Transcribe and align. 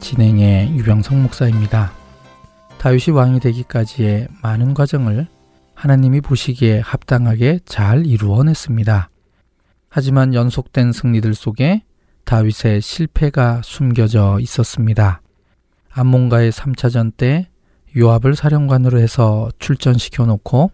진행의 0.00 0.76
유병성 0.76 1.22
목사입니다 1.22 1.92
다윗이 2.78 3.14
왕이 3.14 3.40
되기까지의 3.40 4.28
많은 4.42 4.74
과정을 4.74 5.28
하나님이 5.74 6.20
보시기에 6.20 6.80
합당하게 6.80 7.60
잘 7.64 8.06
이루어냈습니다 8.06 9.10
하지만 9.88 10.34
연속된 10.34 10.92
승리들 10.92 11.34
속에 11.34 11.82
다윗의 12.24 12.80
실패가 12.80 13.60
숨겨져 13.62 14.38
있었습니다 14.40 15.22
암몬가의 15.92 16.52
3차전 16.52 17.12
때 17.16 17.48
요압을 17.96 18.36
사령관으로 18.36 19.00
해서 19.00 19.50
출전시켜 19.58 20.26
놓고 20.26 20.70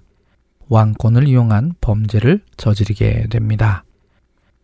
왕권을 0.69 1.29
이용한 1.29 1.75
범죄를 1.81 2.43
저지르게 2.57 3.29
됩니다. 3.29 3.85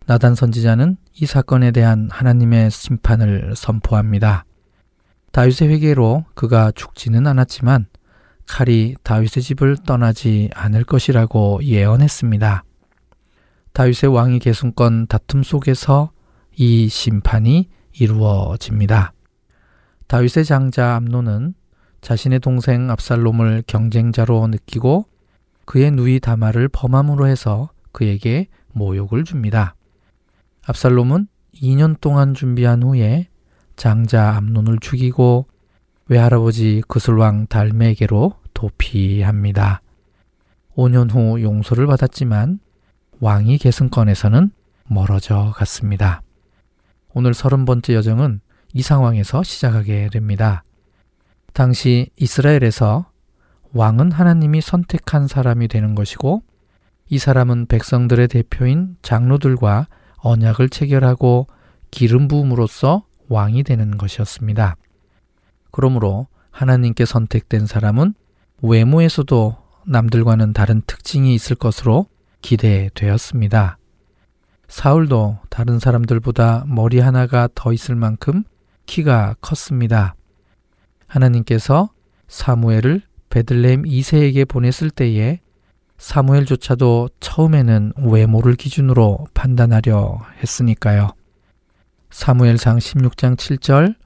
나단 0.06 0.34
선지자는 0.34 0.96
이 1.14 1.26
사건에 1.26 1.70
대한 1.70 2.08
하나님의 2.10 2.70
심판을 2.70 3.54
선포합니다. 3.56 4.44
다윗의 5.32 5.68
회개로 5.68 6.26
그가 6.34 6.70
죽지는 6.72 7.26
않았지만 7.26 7.86
칼이 8.46 8.94
다윗의 9.02 9.42
집을 9.42 9.78
떠나지 9.86 10.50
않을 10.54 10.84
것이라고 10.84 11.60
예언했습니다. 11.62 12.64
다윗의 13.72 14.14
왕위 14.14 14.38
계승권 14.40 15.06
다툼 15.06 15.42
속에서 15.42 16.12
이 16.54 16.88
심판이 16.88 17.70
이루어집니다. 17.98 19.14
다윗의 20.06 20.44
장자 20.44 20.96
암노는 20.96 21.54
자신의 22.02 22.40
동생 22.40 22.90
압살롬을 22.90 23.64
경쟁자로 23.66 24.46
느끼고 24.48 25.06
그의 25.64 25.92
누이 25.92 26.20
다마를 26.20 26.68
범함으로 26.68 27.26
해서 27.26 27.70
그에게 27.92 28.48
모욕을 28.72 29.24
줍니다. 29.24 29.74
압살롬은 30.66 31.28
2년 31.54 31.98
동안 32.00 32.34
준비한 32.34 32.82
후에 32.82 33.28
장자 33.76 34.36
암논을 34.36 34.78
죽이고 34.80 35.46
외할아버지 36.08 36.82
그슬왕 36.88 37.46
달메에게로 37.46 38.34
도피합니다. 38.54 39.80
5년 40.76 41.10
후 41.10 41.40
용서를 41.42 41.86
받았지만 41.86 42.60
왕위 43.20 43.58
계승권에서는 43.58 44.50
멀어져 44.84 45.52
갔습니다. 45.54 46.22
오늘 47.14 47.34
서른 47.34 47.64
번째 47.64 47.94
여정은 47.94 48.40
이 48.74 48.82
상황에서 48.82 49.42
시작하게 49.42 50.08
됩니다. 50.10 50.64
당시 51.52 52.10
이스라엘에서 52.16 53.06
왕은 53.74 54.12
하나님이 54.12 54.60
선택한 54.60 55.28
사람이 55.28 55.68
되는 55.68 55.94
것이고 55.94 56.42
이 57.08 57.18
사람은 57.18 57.66
백성들의 57.66 58.28
대표인 58.28 58.96
장로들과 59.02 59.88
언약을 60.18 60.70
체결하고 60.70 61.46
기름 61.90 62.28
부음으로써 62.28 63.04
왕이 63.32 63.62
되는 63.62 63.96
것이었습니다. 63.96 64.76
그러므로 65.70 66.26
하나님께 66.50 67.04
선택된 67.06 67.66
사람은 67.66 68.14
외모에서도 68.62 69.56
남들과는 69.86 70.52
다른 70.52 70.82
특징이 70.86 71.34
있을 71.34 71.56
것으로 71.56 72.06
기대되었습니다. 72.42 73.78
사울도 74.68 75.38
다른 75.48 75.78
사람들보다 75.78 76.64
머리 76.66 76.98
하나가 76.98 77.48
더 77.54 77.72
있을 77.72 77.94
만큼 77.94 78.44
키가 78.86 79.36
컸습니다. 79.40 80.14
하나님께서 81.06 81.90
사무엘을 82.28 83.02
베들레헴 83.30 83.84
2세에게 83.84 84.48
보냈을 84.48 84.90
때에 84.90 85.40
사무엘조차도 85.98 87.10
처음에는 87.20 87.92
외모를 87.98 88.54
기준으로 88.54 89.26
판단하려 89.34 90.20
했으니까요. 90.42 91.10
사무엘상 92.12 92.76
16장 92.76 93.36
7절 93.36 93.96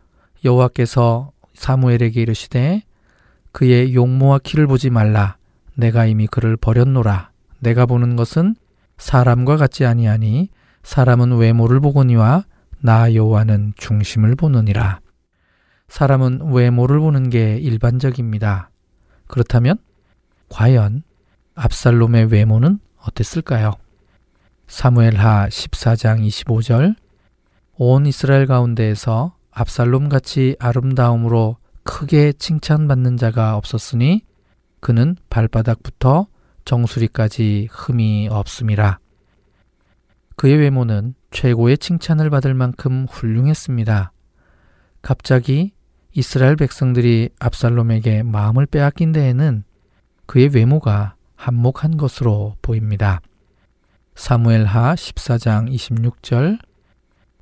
여호와께서 0.45 1.33
사무엘에게 1.55 2.23
이르시되 2.23 2.83
그의 3.51 3.95
용모와 3.95 4.39
키를 4.39 4.69
보지 4.69 4.91
말라 4.91 5.37
내가 5.75 6.07
이미 6.07 6.29
그를 6.29 6.57
버렸노라 6.57 7.31
내가 7.59 7.85
보는 7.85 8.15
것은 8.15 8.55
사람과 8.97 9.57
같지 9.57 9.85
아니하니 9.85 10.51
사람은 10.85 11.37
외모를 11.37 11.81
보거니와 11.81 12.45
나 12.79 13.13
여호와는 13.13 13.75
중심을 13.77 14.37
보느니라 14.37 15.01
사람은 15.89 16.53
외모를 16.53 17.01
보는 17.01 17.31
게 17.31 17.57
일반적입니다. 17.57 18.71
그렇다면 19.27 19.79
과연 20.49 21.03
압살롬의 21.55 22.27
외모는 22.27 22.79
어땠을까요? 22.99 23.73
사무엘하 24.69 25.49
14장 25.49 26.27
25절 26.27 26.95
온 27.79 28.07
이스라엘 28.07 28.47
가운데에서 28.47 29.37
압살롬 29.51 30.09
같이 30.09 30.57
아름다움으로 30.59 31.59
크게 31.83 32.33
칭찬받는 32.33 33.19
자가 33.19 33.57
없었으니 33.57 34.23
그는 34.81 35.17
발바닥부터 35.29 36.27
정수리까지 36.65 37.69
흠이 37.71 38.29
없음이라. 38.31 38.99
그의 40.37 40.57
외모는 40.57 41.15
최고의 41.31 41.77
칭찬을 41.77 42.31
받을 42.31 42.55
만큼 42.55 43.07
훌륭했습니다. 43.11 44.13
갑자기 45.03 45.73
이스라엘 46.13 46.57
백성들이 46.57 47.29
압살롬에게 47.39 48.23
마음을 48.23 48.65
빼앗긴 48.65 49.13
데에는 49.13 49.65
그의 50.25 50.49
외모가 50.55 51.15
한몫한 51.37 51.99
것으로 51.99 52.57
보입니다. 52.63 53.21
사무엘하 54.15 54.95
14장 54.95 55.71
26절 55.71 56.59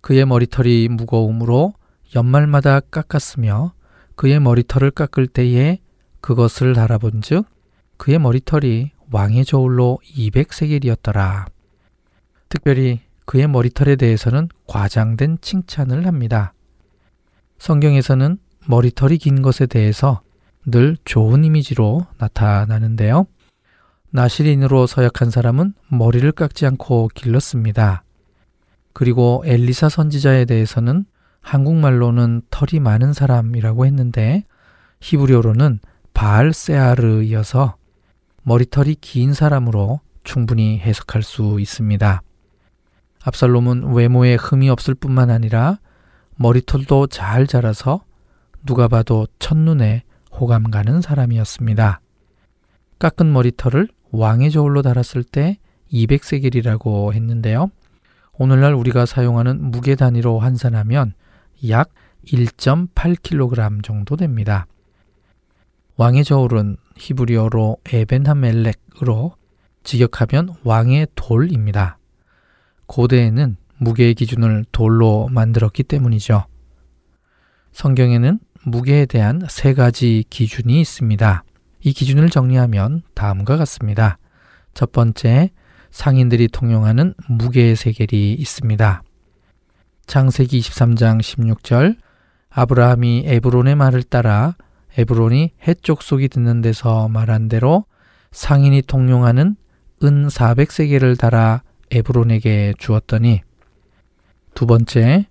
그의 0.05 0.27
머리털이 0.27 0.89
무거움으로 0.89 1.73
연말마다 2.15 2.81
깎았으며 2.81 3.73
그의 4.17 4.39
머리털을 4.39 4.91
깎을 4.91 5.27
때에 5.27 5.79
그것을 6.21 6.75
달아본즉 6.75 7.47
그의 7.97 8.19
머리털이 8.19 8.91
왕의 9.11 9.47
저울로 9.47 9.99
200세겔이었더라. 10.15 11.47
특별히 12.51 13.01
그의 13.25 13.49
머리털에 13.49 13.97
대해서는 13.97 14.51
과장된 14.67 15.39
칭찬을 15.41 16.07
합니다. 16.07 16.53
성경에서는 17.57 18.37
머리털이 18.67 19.17
긴 19.17 19.41
것에 19.41 19.65
대해서 19.65 20.21
늘 20.67 20.99
좋은 21.07 21.45
이미지로 21.45 22.07
나타나는데요. 22.19 23.27
나시린으로 24.11 24.87
서약한 24.87 25.31
사람은 25.31 25.73
머리를 25.89 26.31
깎지 26.33 26.67
않고 26.67 27.09
길렀습니다. 27.15 28.05
그리고 28.95 29.43
엘리사 29.45 29.91
선지자에 29.91 30.47
대해서는 30.47 31.05
한국말로는 31.43 32.43
털이 32.51 32.81
많은 32.81 33.13
사람이라고 33.13 33.85
했는데 33.85 34.45
히브리어로는 35.01 35.81
바알 36.15 36.55
세아르이어서 36.55 37.77
머리털이 38.45 38.97
긴 39.01 39.35
사람으로 39.35 40.01
충분히 40.23 40.79
해석할 40.79 41.23
수 41.23 41.59
있습니다. 41.61 42.23
압살롬은 43.25 43.93
외모에 43.93 44.37
흠이 44.37 44.71
없을 44.71 44.95
뿐만 44.95 45.31
아니라 45.31 45.79
머리털도 46.37 47.09
잘 47.09 47.47
자라서 47.47 48.05
누가 48.65 48.89
봐도 48.89 49.27
첫눈에 49.39 50.05
호감 50.31 50.71
가는 50.71 51.01
사람이었습니다. 51.01 52.01
깎은 52.99 53.33
머리털을 53.33 53.89
왕의 54.13 54.51
저울로 54.51 54.83
달았을 54.83 55.25
때 55.25 55.59
200세겔이라고 55.93 57.13
했는데요. 57.13 57.71
오늘날 58.37 58.75
우리가 58.75 59.07
사용하는 59.07 59.71
무게 59.71 59.95
단위로 59.95 60.41
환산하면 60.41 61.15
약 61.69 61.91
1.8kg 62.27 63.85
정도 63.85 64.17
됩니다. 64.17 64.67
왕의 65.97 66.25
저울은 66.25 66.77
히브리어로 66.97 67.79
에벤하멜렉으로 67.93 69.37
직역하면 69.85 70.55
왕의 70.65 71.09
돌입니다. 71.15 71.99
고대에는 72.87 73.57
무게의 73.79 74.15
기준을 74.15 74.65
돌로 74.73 75.29
만들었기 75.31 75.85
때문이죠. 75.85 76.47
성경에는 77.73 78.41
무게에 78.65 79.07
대한 79.07 79.43
세 79.49 79.75
가지 79.75 80.25
기준이 80.31 80.81
있습니다. 80.81 81.45
이 81.83 81.93
기준을 81.93 82.31
정리하면 82.31 83.03
다음과 83.15 83.57
같습니다. 83.59 84.19
첫 84.73 84.91
번째, 84.91 85.51
상인들이 85.95 86.49
통용하는 86.49 87.15
무게의 87.29 87.77
세겔이 87.77 88.33
있습니다. 88.33 89.03
창세기 90.07 90.59
23장 90.59 91.21
16절 91.21 91.97
아브라함이 92.51 93.23
에브론의 93.27 93.77
말을 93.77 94.03
따라 94.03 94.57
에브론이 94.99 95.53
해쪽 95.69 96.03
속이 96.03 96.29
듣는 96.31 96.63
데서 96.63 97.09
말한 97.09 97.49
대로 97.49 97.85
상인이 98.33 98.83
통용하는 98.83 99.55
은 100.03 100.27
400세겔을 100.27 101.17
달아 101.17 101.63
에브론에게 101.93 102.75
주었더니 102.77 103.43
두 104.57 104.67
번째 104.67 105.29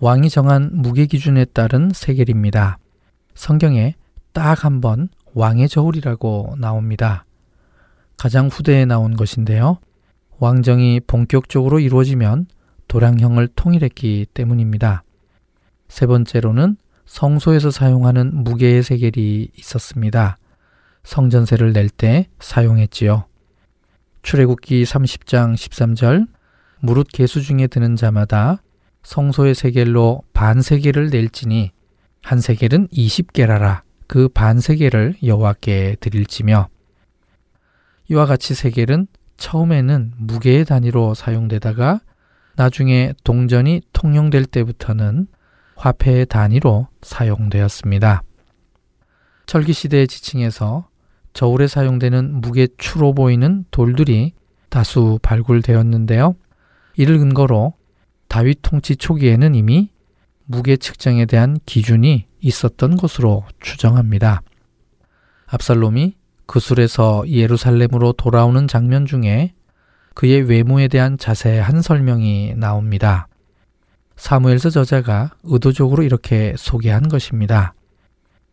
왕이 0.00 0.30
정한 0.30 0.70
무게 0.72 1.04
기준에 1.04 1.44
따른 1.44 1.90
세겔입니다. 1.94 2.78
성경에 3.34 3.94
딱 4.32 4.64
한 4.64 4.80
번 4.80 5.10
왕의 5.34 5.68
저울이라고 5.68 6.56
나옵니다. 6.58 7.26
가장 8.16 8.48
후대에 8.48 8.86
나온 8.86 9.14
것인데요. 9.14 9.78
왕정이 10.38 11.00
본격적으로 11.06 11.80
이루어지면 11.80 12.46
도량형을 12.86 13.48
통일했기 13.48 14.26
때문입니다. 14.32 15.02
세 15.88 16.06
번째로는 16.06 16.76
성소에서 17.06 17.70
사용하는 17.70 18.44
무게의 18.44 18.82
세겔이 18.82 19.48
있었습니다. 19.56 20.36
성전세를 21.04 21.72
낼 21.72 21.88
때 21.88 22.28
사용했지요. 22.38 23.24
출애굽기 24.22 24.84
30장 24.84 25.54
13절 25.54 26.28
무릇 26.80 27.08
개수 27.12 27.42
중에 27.42 27.66
드는 27.66 27.96
자마다 27.96 28.62
성소의 29.02 29.54
세겔로 29.54 30.22
반 30.32 30.60
세겔을 30.60 31.08
낼지니 31.10 31.72
한 32.22 32.40
세겔은 32.40 32.88
20개라라 32.88 33.80
그 34.06 34.28
반 34.28 34.60
세겔을 34.60 35.16
여호와께 35.24 35.96
드릴지며 36.00 36.68
이와 38.10 38.26
같이 38.26 38.54
세겔은 38.54 39.06
처음에는 39.38 40.12
무게의 40.18 40.66
단위로 40.66 41.14
사용되다가 41.14 42.00
나중에 42.56 43.14
동전이 43.24 43.82
통용될 43.92 44.44
때부터는 44.44 45.28
화폐의 45.76 46.26
단위로 46.26 46.88
사용되었습니다. 47.02 48.22
철기 49.46 49.72
시대의 49.72 50.08
지층에서 50.08 50.88
저울에 51.32 51.68
사용되는 51.68 52.40
무게추로 52.40 53.14
보이는 53.14 53.64
돌들이 53.70 54.32
다수 54.68 55.18
발굴되었는데요. 55.22 56.34
이를 56.96 57.18
근거로 57.18 57.74
다윗 58.26 58.58
통치 58.60 58.96
초기에는 58.96 59.54
이미 59.54 59.90
무게 60.44 60.76
측정에 60.76 61.26
대한 61.26 61.58
기준이 61.64 62.26
있었던 62.40 62.96
것으로 62.96 63.44
추정합니다. 63.60 64.42
압살롬이 65.46 66.17
그술에서 66.48 67.28
예루살렘으로 67.28 68.12
돌아오는 68.12 68.66
장면 68.66 69.04
중에 69.06 69.52
그의 70.14 70.42
외모에 70.42 70.88
대한 70.88 71.18
자세한 71.18 71.82
설명이 71.82 72.54
나옵니다. 72.56 73.28
사무엘서 74.16 74.70
저자가 74.70 75.30
의도적으로 75.44 76.02
이렇게 76.02 76.54
소개한 76.56 77.08
것입니다. 77.08 77.74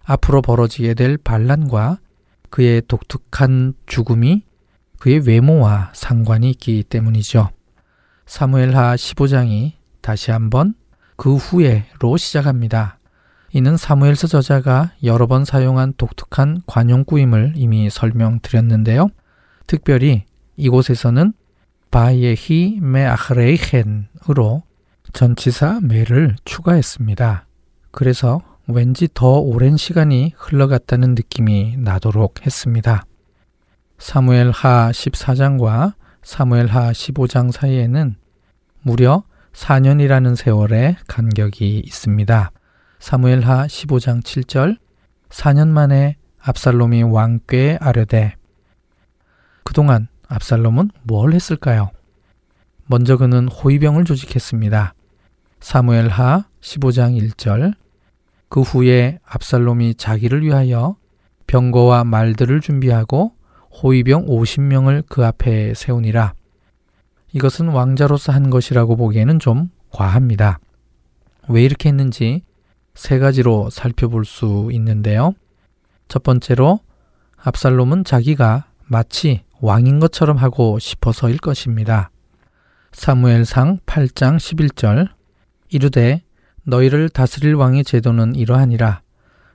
앞으로 0.03 0.41
벌어지게 0.43 0.93
될 0.93 1.17
반란과 1.17 1.97
그의 2.51 2.83
독특한 2.87 3.73
죽음이 3.87 4.43
그의 4.99 5.25
외모와 5.25 5.91
상관이 5.95 6.51
있기 6.51 6.83
때문이죠. 6.83 7.49
사무엘하 8.25 8.95
15장이 8.95 9.71
다시 10.01 10.31
한번 10.31 10.75
그 11.15 11.35
후에로 11.35 12.17
시작합니다. 12.17 12.94
이는 13.55 13.77
사무엘서 13.77 14.27
저자가 14.27 14.91
여러 15.05 15.27
번 15.27 15.45
사용한 15.45 15.93
독특한 15.95 16.61
관용구임을 16.67 17.53
이미 17.55 17.89
설명드렸는데요. 17.89 19.07
특별히 19.65 20.25
이곳에서는 20.57 21.31
바예히 21.89 22.77
메아흐레이헨으로 22.81 24.63
전치사 25.13 25.79
메를 25.83 26.35
추가했습니다. 26.43 27.45
그래서 27.91 28.41
왠지 28.67 29.07
더 29.13 29.39
오랜 29.39 29.77
시간이 29.77 30.33
흘러갔다는 30.35 31.15
느낌이 31.15 31.77
나도록 31.77 32.45
했습니다. 32.45 33.05
사무엘 33.97 34.51
하 34.51 34.91
14장과 34.91 35.93
사무엘 36.23 36.67
하 36.67 36.91
15장 36.91 37.53
사이에는 37.53 38.17
무려 38.81 39.23
4년이라는 39.53 40.35
세월의 40.35 40.97
간격이 41.07 41.79
있습니다. 41.85 42.51
사무엘 43.05 43.41
하 43.41 43.67
15장 43.67 44.23
7절 44.23 44.79
4년 45.29 45.67
만에 45.67 46.15
압살롬이 46.39 47.03
왕께 47.03 47.77
아뢰되 47.79 48.33
그동안 49.63 50.07
압살롬은 50.27 50.89
뭘 51.03 51.33
했을까요? 51.33 51.91
먼저 52.87 53.15
그는 53.17 53.47
호위병을 53.47 54.05
조직했습니다. 54.05 54.95
사무엘 55.59 56.07
하 56.07 56.45
15장 56.61 57.15
1절 57.29 57.75
그 58.49 58.61
후에 58.61 59.19
압살롬이 59.23 59.93
자기를 59.93 60.41
위하여 60.41 60.95
병거와 61.45 62.05
말들을 62.05 62.59
준비하고 62.59 63.33
호위병 63.83 64.25
50명을 64.25 65.03
그 65.07 65.23
앞에 65.23 65.75
세우니라. 65.75 66.33
이것은 67.33 67.67
왕자로서 67.67 68.31
한 68.31 68.49
것이라고 68.49 68.95
보기에는 68.95 69.37
좀 69.37 69.69
과합니다. 69.91 70.57
왜 71.47 71.63
이렇게 71.63 71.89
했는지 71.89 72.41
세 72.95 73.19
가지로 73.19 73.69
살펴볼 73.69 74.25
수 74.25 74.69
있는데요. 74.71 75.33
첫 76.07 76.23
번째로 76.23 76.79
압살롬은 77.37 78.05
자기가 78.05 78.65
마치 78.87 79.43
왕인 79.59 79.99
것처럼 79.99 80.37
하고 80.37 80.79
싶어서일 80.79 81.37
것입니다. 81.37 82.09
사무엘상 82.91 83.79
8장 83.85 84.37
11절 84.37 85.09
이르되 85.69 86.23
너희를 86.63 87.09
다스릴 87.09 87.55
왕의 87.55 87.83
제도는 87.83 88.35
이러하니라. 88.35 89.01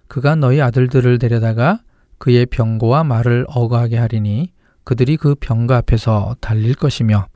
그가 0.06 0.34
너희 0.34 0.60
아들들을 0.60 1.18
데려다가 1.18 1.80
그의 2.18 2.46
병거와 2.46 3.04
말을 3.04 3.46
어거하게 3.48 3.96
하리니 3.96 4.52
그들이 4.84 5.16
그 5.16 5.34
병거 5.34 5.74
앞에서 5.74 6.36
달릴 6.40 6.74
것이며 6.74 7.26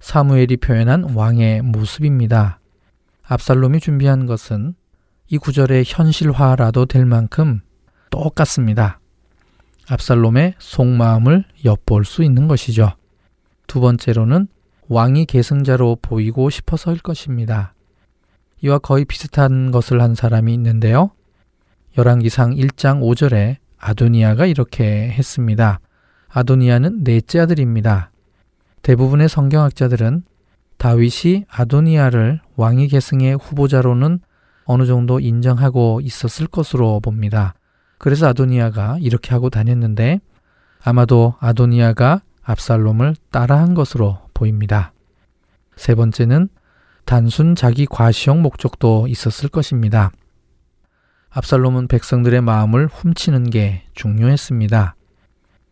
사무엘이 0.00 0.56
표현한 0.58 1.14
왕의 1.14 1.62
모습입니다. 1.62 2.60
압살롬이 3.22 3.80
준비한 3.80 4.26
것은 4.26 4.74
이 5.32 5.38
구절의 5.38 5.84
현실화라도 5.86 6.86
될 6.86 7.06
만큼 7.06 7.60
똑같습니다. 8.10 8.98
압살롬의 9.88 10.54
속마음을 10.58 11.44
엿볼 11.64 12.04
수 12.04 12.24
있는 12.24 12.48
것이죠. 12.48 12.94
두 13.68 13.80
번째로는 13.80 14.48
왕이 14.88 15.26
계승자로 15.26 15.98
보이고 16.02 16.50
싶어서일 16.50 16.98
것입니다. 16.98 17.74
이와 18.60 18.78
거의 18.78 19.04
비슷한 19.04 19.70
것을 19.70 20.02
한 20.02 20.16
사람이 20.16 20.52
있는데요. 20.54 21.12
열왕기상 21.96 22.56
1장 22.56 23.00
5절에 23.00 23.58
아도니아가 23.78 24.46
이렇게 24.46 25.10
했습니다. 25.10 25.78
아도니아는 26.28 27.04
넷째 27.04 27.38
아들입니다. 27.38 28.10
대부분의 28.82 29.28
성경학자들은 29.28 30.24
다윗이 30.76 31.44
아도니아를 31.48 32.40
왕위 32.56 32.88
계승의 32.88 33.36
후보자로는 33.36 34.20
어느 34.70 34.86
정도 34.86 35.18
인정하고 35.18 36.00
있었을 36.00 36.46
것으로 36.46 37.00
봅니다. 37.00 37.54
그래서 37.98 38.28
아도니아가 38.28 38.98
이렇게 39.00 39.30
하고 39.32 39.50
다녔는데 39.50 40.20
아마도 40.80 41.34
아도니아가 41.40 42.22
압살롬을 42.44 43.16
따라한 43.32 43.74
것으로 43.74 44.18
보입니다. 44.32 44.92
세 45.74 45.96
번째는 45.96 46.48
단순 47.04 47.56
자기 47.56 47.84
과시용 47.84 48.42
목적도 48.42 49.08
있었을 49.08 49.48
것입니다. 49.48 50.12
압살롬은 51.30 51.88
백성들의 51.88 52.40
마음을 52.40 52.86
훔치는 52.86 53.50
게 53.50 53.82
중요했습니다. 53.94 54.94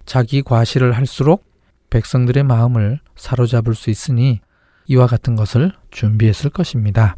자기 0.06 0.42
과시를 0.42 0.90
할수록 0.90 1.44
백성들의 1.90 2.42
마음을 2.42 2.98
사로잡을 3.14 3.76
수 3.76 3.90
있으니 3.90 4.40
이와 4.88 5.06
같은 5.06 5.36
것을 5.36 5.72
준비했을 5.92 6.50
것입니다. 6.50 7.16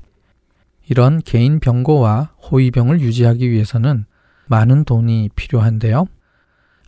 이런 0.90 1.22
개인 1.22 1.60
병고와 1.60 2.32
호위병을 2.50 3.00
유지하기 3.00 3.48
위해서는 3.48 4.06
많은 4.46 4.84
돈이 4.84 5.30
필요한데요. 5.36 6.06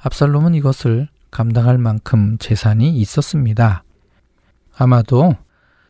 압살롬은 0.00 0.56
이것을 0.56 1.08
감당할 1.30 1.78
만큼 1.78 2.36
재산이 2.38 2.96
있었습니다. 2.96 3.84
아마도 4.76 5.36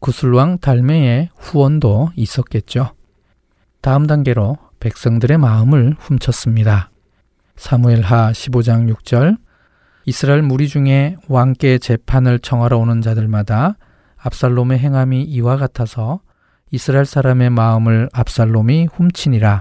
구슬왕 0.00 0.58
달메의 0.58 1.30
후원도 1.38 2.10
있었겠죠. 2.14 2.92
다음 3.80 4.06
단계로 4.06 4.58
백성들의 4.78 5.38
마음을 5.38 5.96
훔쳤습니다. 5.98 6.90
사무엘하 7.56 8.32
15장 8.32 8.94
6절 8.94 9.38
이스라엘 10.04 10.42
무리 10.42 10.68
중에 10.68 11.16
왕께 11.28 11.78
재판을 11.78 12.38
청하러 12.40 12.76
오는 12.76 13.00
자들마다 13.00 13.78
압살롬의 14.18 14.80
행함이 14.80 15.22
이와 15.22 15.56
같아서 15.56 16.20
이스라엘 16.74 17.04
사람의 17.04 17.50
마음을 17.50 18.08
압살롬이 18.14 18.86
훔치니라. 18.86 19.60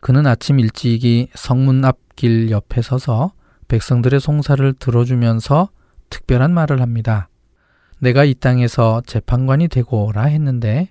그는 0.00 0.28
아침 0.28 0.60
일찍이 0.60 1.28
성문 1.34 1.84
앞길 1.84 2.52
옆에 2.52 2.82
서서 2.82 3.32
백성들의 3.66 4.20
송사를 4.20 4.74
들어주면서 4.74 5.70
특별한 6.08 6.54
말을 6.54 6.80
합니다. 6.80 7.28
내가 7.98 8.22
이 8.22 8.34
땅에서 8.34 9.02
재판관이 9.06 9.66
되고라 9.66 10.22
했는데 10.22 10.88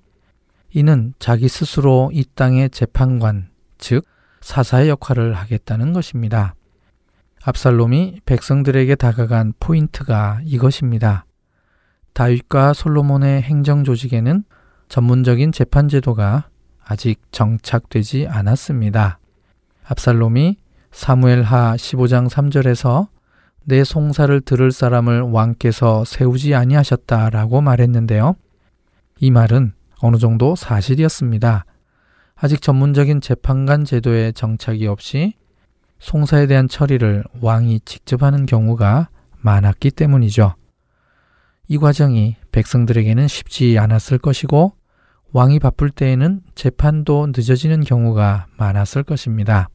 이는 0.74 1.14
자기 1.20 1.48
스스로 1.48 2.10
이 2.14 2.26
땅의 2.36 2.72
재판관, 2.72 3.50
즉 3.78 4.06
사사의 4.42 4.90
역할을 4.90 5.34
하겠다는 5.36 5.94
것입니다. 5.94 6.54
압살롬이 7.44 8.22
백성들에게 8.26 8.96
다가간 8.96 9.54
포인트가 9.58 10.42
이것입니다. 10.44 11.26
다윗과 12.12 12.74
솔로몬의 12.74 13.42
행정 13.42 13.86
조직에는 13.86 14.44
전문적인 14.92 15.54
재판 15.54 15.88
제도가 15.88 16.50
아직 16.84 17.22
정착되지 17.32 18.28
않았습니다. 18.28 19.20
압살롬이 19.86 20.58
사무엘하 20.92 21.78
15장 21.78 22.30
3절에서 22.30 23.08
내 23.64 23.86
송사를 23.86 24.42
들을 24.42 24.70
사람을 24.70 25.22
왕께서 25.22 26.04
세우지 26.04 26.56
아니하셨다라고 26.56 27.62
말했는데요. 27.62 28.36
이 29.22 29.32
말은 29.32 29.72
어느 30.02 30.18
정도 30.18 30.58
사실이었습니다. 30.58 31.64
아직 32.36 32.62
전문적인 32.62 33.22
재판관 33.22 33.86
제도의 33.86 34.34
정착이 34.34 34.88
없이 34.88 35.36
송사에 36.00 36.48
대한 36.48 36.68
처리를 36.68 37.24
왕이 37.40 37.80
직접 37.86 38.24
하는 38.24 38.46
경우가 38.46 39.08
많았기 39.40 39.92
때문이죠. 39.92 40.56
이 41.70 41.78
과정이 41.78 42.36
백성들에게는 42.52 43.30
쉽지 43.30 43.80
않았을 43.80 44.18
것이고 44.18 44.81
왕이 45.34 45.60
바쁠 45.60 45.90
때에는 45.92 46.42
재판도 46.56 47.28
늦어지는 47.36 47.82
경우가 47.82 48.48
많았을 48.58 49.04
것입니다. 49.04 49.70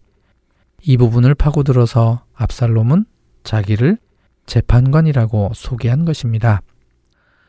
이 0.83 0.97
부분을 0.97 1.35
파고들어서 1.35 2.25
압살롬은 2.35 3.07
자기를 3.43 3.99
재판관이라고 4.45 5.53
소개한 5.55 6.05
것입니다. 6.05 6.61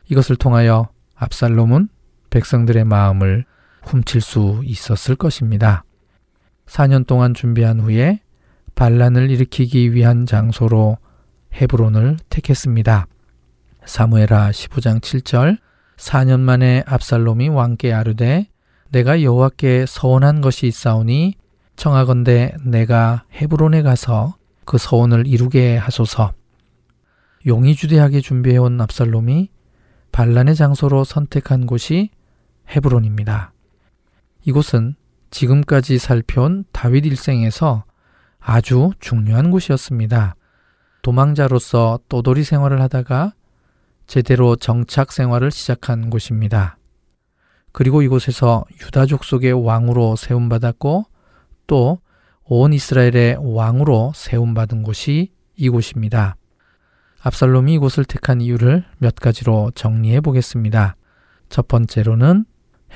이것을 0.08 0.36
통하여 0.36 0.88
압살롬은 1.14 1.88
백성들의 2.30 2.84
마음을 2.84 3.44
훔칠 3.82 4.20
수 4.20 4.62
있었을 4.64 5.14
것입니다. 5.14 5.84
4년 6.66 7.06
동안 7.06 7.34
준비한 7.34 7.80
후에 7.80 8.20
반란을 8.74 9.30
일으키기 9.30 9.92
위한 9.92 10.24
장소로 10.24 10.98
헤브론을 11.54 12.18
택했습니다. 12.28 13.06
사무에라 13.84 14.50
15장 14.50 15.00
7절 15.00 15.58
4년 15.98 16.40
만에 16.40 16.84
압살롬이 16.86 17.48
왕께 17.48 17.92
아르되 17.92 18.48
내가 18.90 19.22
여호와께 19.22 19.84
서원한 19.86 20.40
것이 20.40 20.66
있사오니 20.66 21.34
청하건대 21.76 22.54
내가 22.64 23.24
헤브론에 23.34 23.82
가서 23.82 24.36
그 24.64 24.78
서원을 24.78 25.26
이루게 25.26 25.76
하소서. 25.76 26.32
용이 27.46 27.74
주대하게 27.74 28.20
준비해온 28.20 28.80
압살롬이 28.80 29.50
반란의 30.12 30.56
장소로 30.56 31.04
선택한 31.04 31.66
곳이 31.66 32.10
헤브론입니다. 32.70 33.52
이곳은 34.44 34.94
지금까지 35.30 35.98
살펴온 35.98 36.64
다윗 36.72 37.06
일생에서 37.06 37.84
아주 38.40 38.90
중요한 38.98 39.50
곳이었습니다. 39.50 40.34
도망자로서 41.02 42.00
또돌이 42.08 42.44
생활을 42.44 42.80
하다가 42.82 43.34
제대로 44.08 44.56
정착 44.56 45.12
생활을 45.12 45.52
시작한 45.52 46.10
곳입니다. 46.10 46.76
그리고 47.70 48.02
이곳에서 48.02 48.64
유다족 48.82 49.22
속의 49.22 49.52
왕으로 49.52 50.16
세움받았고 50.16 51.04
또 51.68 52.00
온 52.50 52.72
이스라엘의 52.72 53.36
왕으로 53.40 54.12
세움받은 54.14 54.82
곳이 54.82 55.32
이곳입니다. 55.56 56.36
압살롬이 57.20 57.74
이곳을 57.74 58.06
택한 58.06 58.40
이유를 58.40 58.86
몇 58.96 59.16
가지로 59.16 59.70
정리해 59.74 60.22
보겠습니다. 60.22 60.96
첫 61.50 61.68
번째로는 61.68 62.46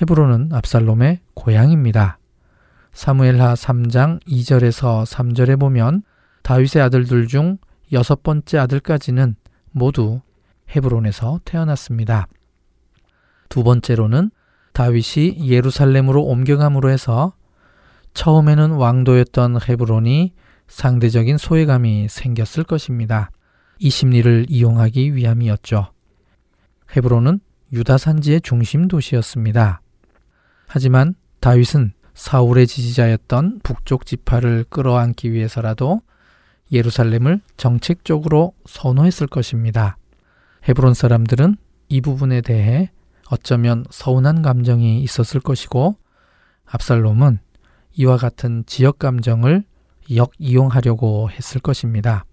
헤브론은 0.01 0.55
압살롬의 0.55 1.21
고향입니다. 1.35 2.19
사무엘하 2.95 3.53
3장 3.53 4.25
2절에서 4.25 5.05
3절에 5.05 5.61
보면 5.61 6.03
다윗의 6.43 6.81
아들들 6.81 7.27
중 7.27 7.59
여섯 7.93 8.23
번째 8.23 8.57
아들까지는 8.57 9.37
모두 9.71 10.23
헤브론에서 10.75 11.41
태어났습니다. 11.45 12.27
두 13.49 13.63
번째로는 13.63 14.31
다윗이 14.73 15.49
예루살렘으로 15.49 16.23
옮겨감으로 16.23 16.91
해서 16.91 17.35
처음에는 18.15 18.73
왕도였던 18.73 19.61
헤브론이 19.69 20.33
상대적인 20.69 21.37
소외감이 21.37 22.09
생겼을 22.09 22.65
것입니다. 22.65 23.31
이 23.79 23.91
심리를 23.91 24.47
이용하기 24.49 25.15
위함이었죠. 25.15 25.93
헤브론은 26.97 27.41
유다 27.73 27.99
산지의 27.99 28.43
중심 28.43 28.89
도시였습니다. 28.89 29.81
하지만 30.67 31.15
다윗은 31.41 31.93
사울의 32.15 32.67
지지자였던 32.67 33.61
북쪽 33.63 34.07
지파를 34.07 34.65
끌어안기 34.69 35.33
위해서라도 35.33 36.03
예루살렘을 36.71 37.41
정책적으로 37.57 38.55
선호했을 38.67 39.27
것입니다. 39.27 39.97
헤브론 40.69 40.95
사람들은 40.95 41.57
이 41.89 42.01
부분에 42.01 42.41
대해 42.41 42.91
어쩌면 43.31 43.85
서운한 43.91 44.43
감정이 44.43 45.03
있었을 45.03 45.41
것이고 45.41 45.97
압살롬은 46.67 47.41
이와 47.95 48.17
같은 48.17 48.65
지역 48.67 48.99
감정을 48.99 49.65
역이용하려고 50.15 51.31
했을 51.31 51.61
것입니다. 51.61 52.25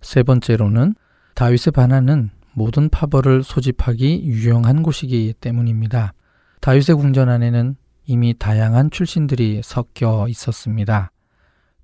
세 0.00 0.22
번째로는 0.22 0.94
다윗의 1.34 1.72
반환은 1.72 2.30
모든 2.52 2.88
파벌을 2.88 3.42
소집하기 3.42 4.24
유용한 4.24 4.82
곳이기 4.82 5.34
때문입니다. 5.40 6.14
다윗의 6.60 6.96
궁전 6.96 7.28
안에는 7.28 7.76
이미 8.06 8.34
다양한 8.38 8.90
출신들이 8.90 9.60
섞여 9.62 10.26
있었습니다. 10.28 11.10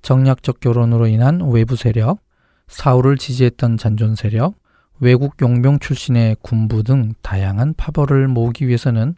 정략적 0.02 0.60
결혼으로 0.60 1.06
인한 1.06 1.40
외부 1.50 1.76
세력, 1.76 2.20
사울을 2.68 3.18
지지했던 3.18 3.76
잔존 3.76 4.14
세력, 4.14 4.54
외국 5.02 5.34
용병 5.42 5.80
출신의 5.80 6.36
군부 6.42 6.84
등 6.84 7.14
다양한 7.22 7.74
파벌을 7.74 8.28
모으기 8.28 8.68
위해서는 8.68 9.16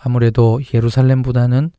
아무래도 0.00 0.60
예루살렘보다는 0.72 1.72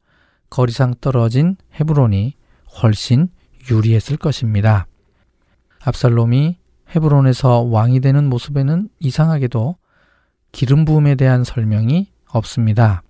거리상 0.49 0.95
떨어진 0.99 1.55
헤브론이 1.79 2.35
훨씬 2.81 3.29
유리했을 3.71 4.17
것입니다. 4.17 4.87
압살롬이 5.85 6.57
헤브론에서 6.93 7.61
왕이 7.61 8.01
되는 8.01 8.27
모습에는 8.27 8.89
이상하게도 8.99 9.77
기름 10.51 10.83
부음에 10.83 11.15
대한 11.15 11.45
설명이 11.45 12.11
없습니다. 12.27 13.03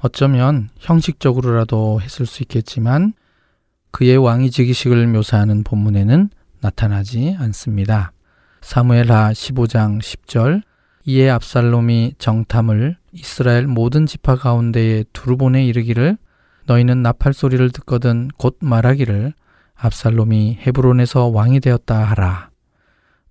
어쩌면 0.00 0.68
형식적으로라도 0.78 2.00
했을 2.00 2.26
수 2.26 2.42
있겠지만 2.42 3.12
그의 3.92 4.16
왕위 4.16 4.50
즉위식을 4.50 5.06
묘사하는 5.06 5.62
본문에는 5.62 6.30
나타나지 6.58 7.36
않습니다. 7.38 8.10
사무엘하 8.70 9.32
15장 9.32 9.98
10절 9.98 10.62
이에 11.04 11.28
압살롬이 11.28 12.14
정탐을 12.18 12.98
이스라엘 13.10 13.66
모든 13.66 14.06
지파 14.06 14.36
가운데에 14.36 15.06
두루 15.12 15.36
보내 15.36 15.64
이르기를 15.64 16.16
너희는 16.66 17.02
나팔 17.02 17.32
소리를 17.32 17.68
듣거든 17.70 18.28
곧 18.36 18.58
말하기를 18.60 19.32
압살롬이 19.74 20.60
헤브론에서 20.64 21.26
왕이 21.26 21.58
되었다 21.58 21.96
하라. 21.96 22.50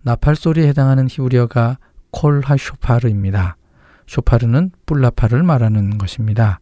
나팔 0.02 0.36
소리에 0.36 0.68
해당하는 0.68 1.08
히브리어가 1.10 1.78
콜하 2.12 2.58
쇼파르입니다. 2.58 3.56
쇼파르는 4.08 4.72
뿔라파를 4.86 5.44
말하는 5.44 5.98
것입니다. 5.98 6.60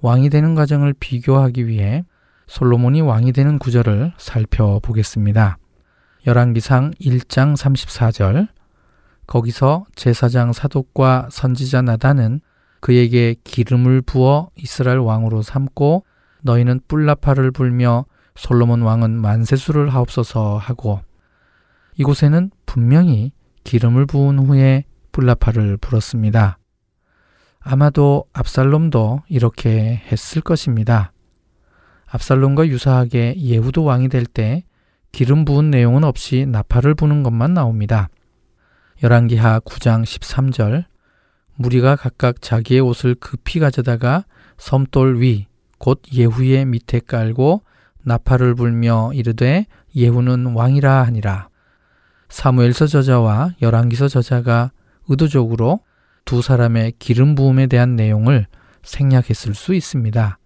왕이 0.00 0.30
되는 0.30 0.54
과정을 0.54 0.94
비교하기 0.98 1.66
위해 1.66 2.06
솔로몬이 2.46 3.02
왕이 3.02 3.32
되는 3.32 3.58
구절을 3.58 4.14
살펴보겠습니다. 4.16 5.58
열왕기상 6.26 6.92
1장 6.92 7.54
34절 7.54 8.48
거기서 9.26 9.84
제사장 9.94 10.54
사독과 10.54 11.28
선지자 11.30 11.82
나단은 11.82 12.40
그에게 12.80 13.34
기름을 13.44 14.00
부어 14.02 14.50
이스라엘 14.56 14.98
왕으로 14.98 15.42
삼고 15.42 16.04
너희는 16.42 16.80
뿔라파를 16.88 17.50
불며 17.50 18.06
솔로몬 18.36 18.82
왕은 18.82 19.10
만세수를 19.10 19.90
하옵소서 19.90 20.56
하고 20.56 21.00
이곳에는 21.96 22.50
분명히 22.66 23.32
기름을 23.64 24.06
부은 24.06 24.38
후에 24.38 24.84
뿔라파를 25.12 25.76
불었습니다. 25.76 26.58
아마도 27.60 28.24
압살롬도 28.32 29.22
이렇게 29.28 30.02
했을 30.10 30.42
것입니다. 30.42 31.12
압살롬과 32.06 32.68
유사하게 32.68 33.36
예후도 33.38 33.84
왕이 33.84 34.08
될 34.08 34.26
때 34.26 34.64
기름 35.14 35.44
부은 35.44 35.70
내용은 35.70 36.04
없이 36.04 36.44
나팔을 36.46 36.94
부는 36.94 37.22
것만 37.22 37.54
나옵니다. 37.54 38.08
열왕기하 39.02 39.60
9장 39.60 40.02
13절 40.02 40.84
무리가 41.56 41.96
각각 41.96 42.42
자기의 42.42 42.80
옷을 42.80 43.14
급히 43.14 43.60
가져다가 43.60 44.24
섬돌 44.58 45.20
위 45.20 45.46
곧 45.78 46.00
예후의 46.12 46.64
밑에 46.64 46.98
깔고 47.00 47.62
나팔을 48.04 48.54
불며 48.54 49.10
이르되 49.12 49.66
예후는 49.94 50.54
왕이라 50.54 51.02
하니라. 51.02 51.50
사무엘서 52.30 52.86
저자와 52.86 53.50
열왕기서 53.60 54.08
저자가 54.08 54.72
의도적으로 55.08 55.80
두 56.24 56.40
사람의 56.40 56.94
기름 56.98 57.34
부음에 57.34 57.66
대한 57.66 57.96
내용을 57.96 58.46
생략했을 58.82 59.54
수 59.54 59.74
있습니다. 59.74 60.38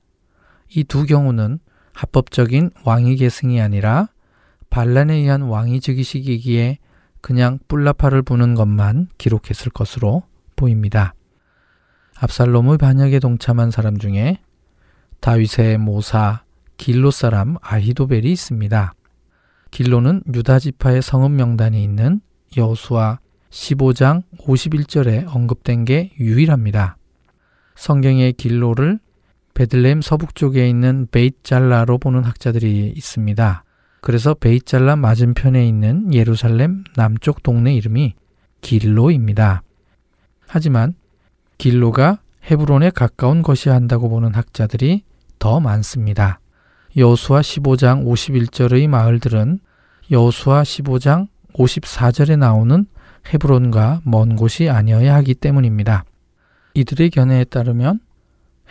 이 0.70 0.84
두 0.84 1.06
경우는 1.06 1.60
합법적인 1.94 2.70
왕위 2.84 3.14
계승이 3.14 3.60
아니라 3.60 4.08
반란에 4.70 5.14
의한 5.14 5.42
왕위 5.42 5.80
즉위식이기에 5.80 6.78
그냥 7.20 7.58
뿔나파를 7.68 8.22
부는 8.22 8.54
것만 8.54 9.08
기록했을 9.18 9.70
것으로 9.72 10.22
보입니다. 10.56 11.14
압살롬의 12.20 12.78
반역에 12.78 13.18
동참한 13.18 13.70
사람 13.70 13.98
중에 13.98 14.38
다윗의 15.20 15.78
모사 15.78 16.42
길로 16.76 17.10
사람 17.10 17.56
아히도벨이 17.60 18.30
있습니다. 18.32 18.94
길로는 19.70 20.22
유다 20.32 20.58
지파의 20.58 21.02
성읍 21.02 21.32
명단이 21.32 21.82
있는 21.82 22.20
여수와 22.56 23.20
15장 23.50 24.22
51절에 24.38 25.34
언급된 25.34 25.84
게 25.84 26.12
유일합니다. 26.18 26.96
성경의 27.76 28.34
길로를 28.34 28.98
베들레헴 29.54 30.02
서북쪽에 30.02 30.68
있는 30.68 31.08
베이잘라로 31.10 31.98
보는 31.98 32.24
학자들이 32.24 32.92
있습니다. 32.96 33.64
그래서 34.08 34.32
베이잘라 34.32 34.96
맞은편에 34.96 35.68
있는 35.68 36.14
예루살렘 36.14 36.82
남쪽 36.96 37.42
동네 37.42 37.74
이름이 37.74 38.14
길로입니다. 38.62 39.62
하지만 40.46 40.94
길로가 41.58 42.18
헤브론에 42.50 42.88
가까운 42.88 43.42
것이 43.42 43.68
한다고 43.68 44.08
보는 44.08 44.34
학자들이 44.34 45.02
더 45.38 45.60
많습니다. 45.60 46.40
여수와 46.96 47.42
15장 47.42 48.06
51절의 48.06 48.88
마을들은 48.88 49.60
여수와 50.10 50.62
15장 50.62 51.28
54절에 51.52 52.38
나오는 52.38 52.86
헤브론과 53.30 54.00
먼 54.04 54.36
곳이 54.36 54.70
아니어야 54.70 55.16
하기 55.16 55.34
때문입니다. 55.34 56.06
이들의 56.72 57.10
견해에 57.10 57.44
따르면 57.44 58.00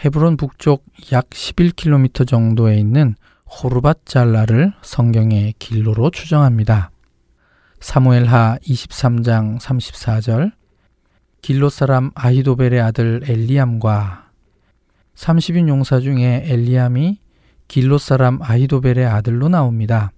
헤브론 0.04 0.36
북쪽 0.38 0.84
약 1.12 1.30
11km 1.30 2.28
정도에 2.28 2.80
있는 2.80 3.14
호르밧 3.50 4.06
잘라를 4.06 4.74
성경의 4.82 5.54
길로로 5.58 6.12
추정합니다. 6.12 6.92
사무엘하 7.80 8.58
23장 8.62 9.60
34절 9.60 10.52
길로 11.42 11.70
사람 11.70 12.12
아히도벨의 12.16 12.82
아들 12.82 13.22
엘리암과 13.26 14.30
30인 15.16 15.68
용사 15.70 16.00
중에 16.00 16.44
엘리암이 16.46 17.20
길로 17.68 17.98
사람 17.98 18.40
아히도벨의 18.42 19.06
아들로 19.06 19.50
나옵니다. 19.50 20.12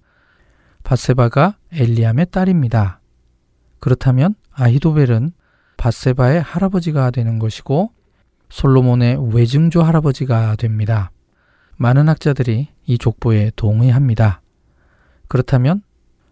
바세바가 0.82 1.56
엘리암의 1.72 2.26
딸입니다. 2.30 3.00
그렇다면 3.78 4.34
아히도벨은 4.52 5.32
바세바의 5.76 6.42
할아버지가 6.42 7.10
되는 7.10 7.38
것이고 7.38 7.92
솔로몬의 8.50 9.34
외증조 9.34 9.82
할아버지가 9.82 10.56
됩니다. 10.56 11.10
많은 11.82 12.10
학자들이 12.10 12.68
이 12.84 12.98
족보에 12.98 13.52
동의합니다. 13.56 14.42
그렇다면 15.28 15.82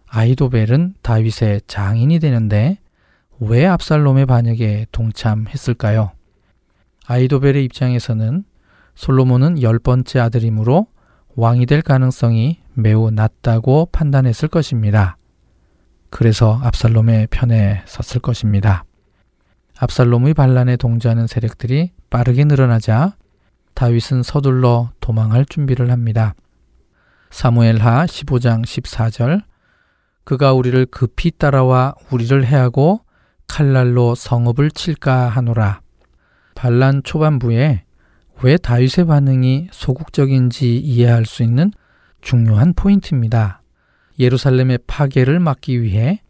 아히도벨은 0.07 0.93
다윗의 1.01 1.61
장인이 1.65 2.19
되는데 2.19 2.77
왜 3.39 3.65
압살롬의 3.65 4.27
반역에 4.27 4.85
동참했을까요? 4.91 6.11
아이도벨의 7.07 7.65
입장에서는 7.65 8.43
솔로몬은 8.93 9.63
열 9.63 9.79
번째 9.79 10.19
아들이므로 10.19 10.85
왕이 11.35 11.65
될 11.65 11.81
가능성이 11.81 12.59
매우 12.75 13.09
낮다고 13.09 13.89
판단했을 13.91 14.49
것입니다. 14.49 15.17
그래서 16.11 16.59
압살롬의 16.61 17.27
편에 17.31 17.81
섰을 17.87 18.21
것입니다. 18.21 18.83
압살롬의 19.79 20.35
반란에 20.35 20.75
동조하는 20.75 21.25
세력들이 21.25 21.91
빠르게 22.11 22.45
늘어나자 22.45 23.15
다윗은 23.79 24.23
서둘러 24.23 24.91
도망할 24.99 25.45
준비를 25.45 25.89
합니다. 25.89 26.35
사무엘하 27.29 28.07
15장 28.07 28.65
14절 28.65 29.41
그가 30.25 30.51
우리를 30.51 30.85
급히 30.87 31.31
따라와 31.31 31.95
우리를 32.11 32.45
해하고 32.45 33.05
칼날로 33.47 34.15
성읍을 34.15 34.71
칠까 34.71 35.29
하노라. 35.29 35.79
반란 36.55 37.03
초반부에 37.05 37.83
왜 38.41 38.57
다윗의 38.57 39.05
반응이 39.05 39.69
소극적인지 39.71 40.75
이해할 40.75 41.25
수 41.25 41.41
있는 41.41 41.71
중요한 42.19 42.73
포인트입니다. 42.73 43.61
예루살렘의 44.19 44.79
파괴를 44.87 45.39
막기 45.39 45.81
위해 45.81 46.21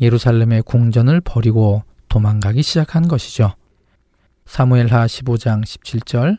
예루살렘의 0.00 0.62
궁전을 0.62 1.20
버리고 1.20 1.84
도망가기 2.08 2.62
시작한 2.62 3.06
것이죠. 3.06 3.54
사무엘하 4.46 5.06
15장 5.06 5.62
17절 5.62 6.38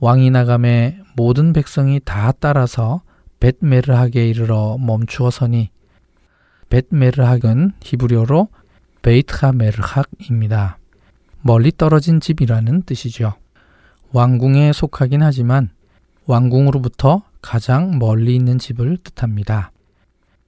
왕이 0.00 0.30
나감에 0.30 0.98
모든 1.14 1.52
백성이 1.52 2.00
다 2.02 2.32
따라서 2.32 3.02
벳메르학에 3.38 4.26
이르러 4.26 4.78
멈추어 4.78 5.30
서니 5.30 5.70
벳메르학은 6.70 7.72
히브리어로 7.82 8.48
베이트하메르학입니다. 9.02 10.78
멀리 11.42 11.70
떨어진 11.76 12.20
집이라는 12.20 12.82
뜻이죠. 12.82 13.34
왕궁에 14.12 14.72
속하긴 14.72 15.22
하지만 15.22 15.68
왕궁으로부터 16.26 17.22
가장 17.42 17.98
멀리 17.98 18.34
있는 18.34 18.58
집을 18.58 18.96
뜻합니다. 18.98 19.70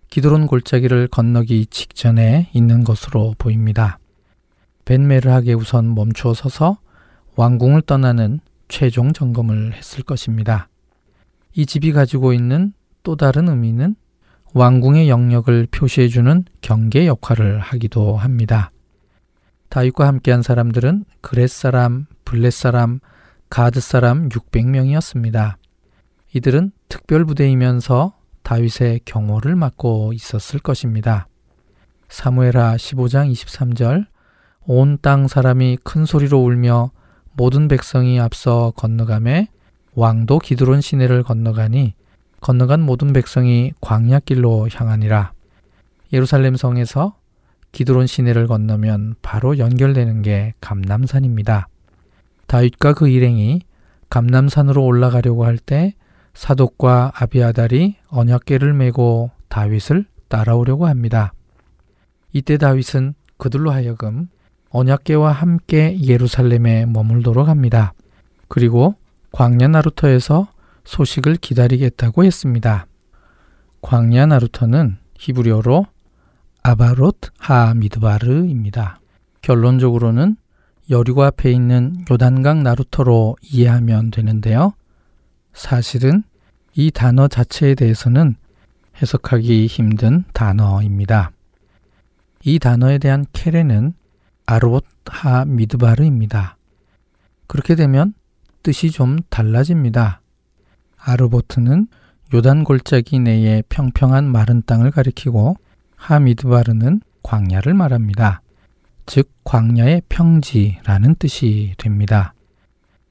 기드론 0.09 0.47
골짜기를 0.47 1.09
건너기 1.09 1.67
직전에 1.67 2.51
있는 2.55 2.85
것으로 2.85 3.35
보입니다. 3.37 3.99
벤메르하게 4.87 5.53
우선 5.55 5.95
멈추어 5.95 6.33
서서 6.33 6.79
왕궁을 7.37 7.83
떠나는 7.83 8.41
최종 8.73 9.13
점검을 9.13 9.75
했을 9.75 10.03
것입니다. 10.03 10.71
이 11.53 11.67
집이 11.67 11.93
가지고 11.93 12.33
있는 12.33 12.73
또 13.03 13.17
다른 13.17 13.51
의미는 13.51 13.97
왕궁의 14.55 15.11
영역을 15.11 15.69
표시해주는 15.71 16.47
경계 16.63 17.07
역할을 17.07 17.61
하기도 17.61 18.17
합니다. 18.17 18.73
다윗과 19.69 20.07
함께한 20.07 20.41
사람들은 20.41 21.05
그렛 21.21 21.51
사람, 21.51 22.07
블렛 22.25 22.51
사람, 22.51 23.01
가드 23.51 23.81
사람 23.81 24.31
600명이었습니다. 24.31 25.57
이들은 26.33 26.73
특별 26.89 27.27
부대이면서 27.27 28.17
다윗의 28.43 29.01
경호를 29.05 29.55
맡고 29.55 30.15
있었을 30.15 30.61
것입니다. 30.61 31.29
사무엘하 32.09 32.77
15장 32.77 33.31
23절 33.31 34.07
온 34.63 34.97
땅 34.97 35.29
사람이 35.29 35.77
큰 35.85 36.07
소리로 36.07 36.39
울며 36.39 36.91
모든 37.35 37.69
백성이 37.69 38.21
앞서 38.21 38.73
건너가매 38.77 39.49
왕도 39.95 40.39
기드론 40.39 40.81
시내를 40.81 41.23
건너가니 41.23 41.95
건너간 42.41 42.81
모든 42.81 43.13
백성이 43.13 43.73
광야길로 43.81 44.69
향하니라. 44.73 45.33
예루살렘 46.13 46.57
성에서 46.57 47.17
기드론 47.73 48.07
시내를 48.07 48.47
건너면 48.47 49.15
바로 49.23 49.59
연결되는 49.59 50.23
게 50.23 50.55
감남산입니다. 50.61 51.69
다윗과 52.47 52.95
그 52.95 53.09
일행이 53.09 53.63
감남산으로 54.11 54.85
올라가려고 54.85 55.45
할 55.45 55.57
때 55.57 55.95
사독과 56.35 57.13
아비아달이 57.15 57.97
언약궤를 58.09 58.73
메고 58.75 59.31
다윗을 59.49 60.07
따라오려고 60.29 60.87
합니다. 60.87 61.33
이때 62.33 62.57
다윗은 62.57 63.15
그들로 63.37 63.71
하여금 63.71 64.29
언약궤와 64.73 65.33
함께 65.33 65.99
예루살렘에 66.01 66.87
머물도록 66.87 67.49
합니다. 67.49 67.93
그리고 68.49 68.95
광야 69.31 69.69
나루터에서 69.69 70.49
소식을 70.85 71.37
기다리겠다고 71.37 72.25
했습니다. 72.25 72.87
광야 73.83 74.27
나루터는 74.27 74.97
히브리어로 75.19 75.87
아바롯 76.63 77.19
하 77.39 77.75
미드바르입니다. 77.75 79.01
결론적으로는 79.43 80.37
여리고 80.91 81.23
앞에 81.23 81.51
있는 81.53 82.05
요단강 82.11 82.63
나루터로 82.63 83.37
이해하면 83.43 84.11
되는데요. 84.11 84.73
사실은 85.53 86.23
이 86.75 86.91
단어 86.91 87.29
자체에 87.29 87.75
대해서는 87.75 88.37
해석하기 89.01 89.67
힘든 89.67 90.25
단어입니다. 90.33 91.31
이 92.45 92.59
단어에 92.59 92.99
대한 92.99 93.27
케레는 93.33 93.95
아르봇 94.47 94.85
하 95.07 95.45
미드바르입니다. 95.45 96.57
그렇게 97.47 97.75
되면 97.75 98.15
뜻이 98.63 98.91
좀 98.91 99.19
달라집니다. 99.29 100.21
아르보트는 100.97 101.89
요단 102.33 102.65
골짜기 102.65 103.19
내의 103.19 103.63
평평한 103.69 104.25
마른 104.25 104.63
땅을 104.65 104.91
가리키고 104.91 105.57
하미드바르는 105.97 107.03
광야를 107.23 107.75
말합니다. 107.75 108.41
즉 109.07 109.31
광야의 109.45 110.03
평지라는 110.09 111.17
뜻이 111.17 111.75
됩니다. 111.77 112.33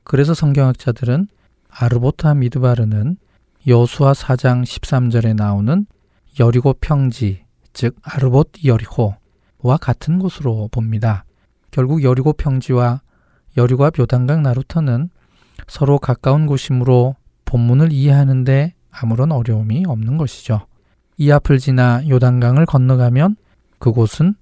그래서 0.04 0.34
성경학자들은 0.34 1.28
아르보타 1.70 2.34
미드바르는 2.36 3.18
여수와 3.68 4.14
4장 4.14 4.64
13절에 4.64 5.36
나오는 5.36 5.86
여리고 6.40 6.74
평지, 6.74 7.44
즉 7.74 7.96
아르봇 8.02 8.52
여리호 8.66 9.21
와 9.62 9.78
같은 9.78 10.20
곳으로 10.20 10.70
봅니다. 10.72 11.26
결국 11.72 12.04
여리고 12.04 12.34
평지와 12.34 13.02
여리고와 13.58 13.92
묘단강 13.98 14.44
나루터는 14.44 15.10
서로 15.68 16.00
가까운 16.00 16.48
곳이므로 16.48 17.16
본문을 17.46 17.92
이해하는데 17.92 18.74
아무런 18.92 19.32
어려움이 19.32 19.84
없는 19.88 20.18
것이죠. 20.18 20.68
이 21.18 21.32
앞을 21.32 21.60
지나 21.60 22.02
요단강을 22.08 22.66
건너가면 22.66 23.36
그곳은 23.80 24.36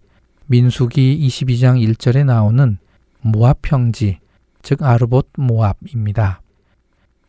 민수기 0.47 1.27
22장 1.27 1.79
1절에 1.93 2.25
나오는 2.25 2.77
모압 3.21 3.62
평지, 3.62 4.19
즉 4.62 4.84
아르봇 4.84 5.29
모압입니다. 5.38 6.41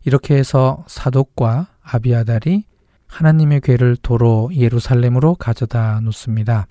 이렇게 0.04 0.36
해서 0.36 0.84
사독과 0.86 1.68
아비아달이 1.82 2.64
하나님의 3.06 3.60
괴를 3.60 3.96
도로 3.96 4.50
예루살렘으로 4.54 5.34
가져다 5.34 6.00
놓습니다. 6.00 6.66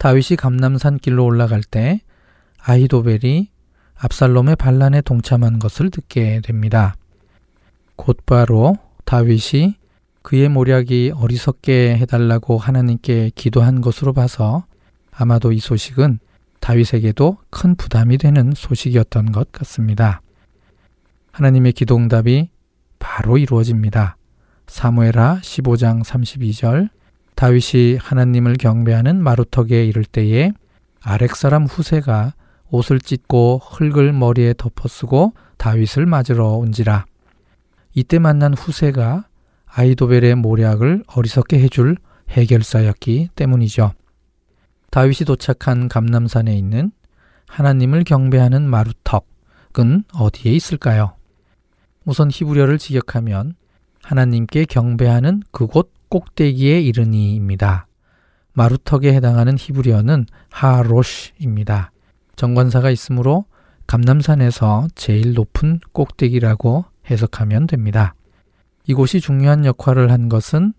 다윗이 0.00 0.38
감남산 0.38 0.96
길로 0.96 1.26
올라갈 1.26 1.62
때 1.62 2.00
아히도벨이 2.58 3.50
압살롬의 3.96 4.56
반란에 4.56 5.02
동참한 5.02 5.58
것을 5.58 5.90
듣게 5.90 6.40
됩니다. 6.40 6.96
곧바로 7.96 8.76
다윗이 9.04 9.74
그의 10.22 10.48
모략이 10.48 11.12
어리석게 11.14 11.98
해달라고 11.98 12.56
하나님께 12.56 13.32
기도한 13.34 13.82
것으로 13.82 14.14
봐서 14.14 14.64
아마도 15.12 15.52
이 15.52 15.60
소식은 15.60 16.18
다윗에게도 16.60 17.36
큰 17.50 17.74
부담이 17.74 18.16
되는 18.16 18.54
소식이었던 18.56 19.32
것 19.32 19.52
같습니다. 19.52 20.22
하나님의 21.32 21.72
기도 21.72 21.96
응답이 21.96 22.48
바로 22.98 23.36
이루어집니다. 23.36 24.16
사무에라 24.66 25.40
15장 25.42 26.02
32절 26.02 26.88
다윗이 27.40 27.96
하나님을 27.96 28.58
경배하는 28.58 29.22
마루턱에 29.22 29.86
이를 29.86 30.04
때에 30.04 30.52
아렉 31.00 31.34
사람 31.34 31.64
후세가 31.64 32.34
옷을 32.68 33.00
찢고 33.00 33.62
흙을 33.64 34.12
머리에 34.12 34.52
덮어쓰고 34.58 35.32
다윗을 35.56 36.04
맞으러 36.04 36.48
온지라. 36.48 37.06
이때 37.94 38.18
만난 38.18 38.52
후세가 38.52 39.24
아이도벨의 39.64 40.34
모략을 40.34 41.02
어리석게 41.06 41.60
해줄 41.60 41.96
해결사였기 42.28 43.30
때문이죠. 43.34 43.94
다윗이 44.90 45.24
도착한 45.26 45.88
감남산에 45.88 46.54
있는 46.54 46.92
하나님을 47.48 48.04
경배하는 48.04 48.68
마루턱은 48.68 50.04
어디에 50.12 50.52
있을까요? 50.52 51.16
우선 52.04 52.28
히브리어를 52.30 52.76
직역하면 52.76 53.54
하나님께 54.02 54.66
경배하는 54.66 55.42
그곳 55.52 55.90
꼭대기에 56.10 56.80
이르니입니다. 56.82 57.86
마루턱에 58.52 59.14
해당하는 59.14 59.56
히브리어는 59.58 60.26
하로시입니다. 60.50 61.92
정관사가 62.36 62.90
있으므로 62.90 63.46
감남산에서 63.86 64.88
제일 64.94 65.34
높은 65.34 65.80
꼭대기라고 65.92 66.84
해석하면 67.10 67.66
됩니다. 67.66 68.14
이곳이 68.86 69.20
중요한 69.20 69.64
역할을 69.64 70.10
한 70.10 70.28
것은 70.28 70.74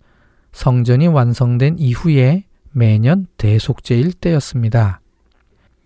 성전이 0.51 1.07
완성된 1.07 1.77
이후에 1.77 2.45
매년 2.71 3.25
대속제일 3.37 4.13
때였습니다. 4.13 5.01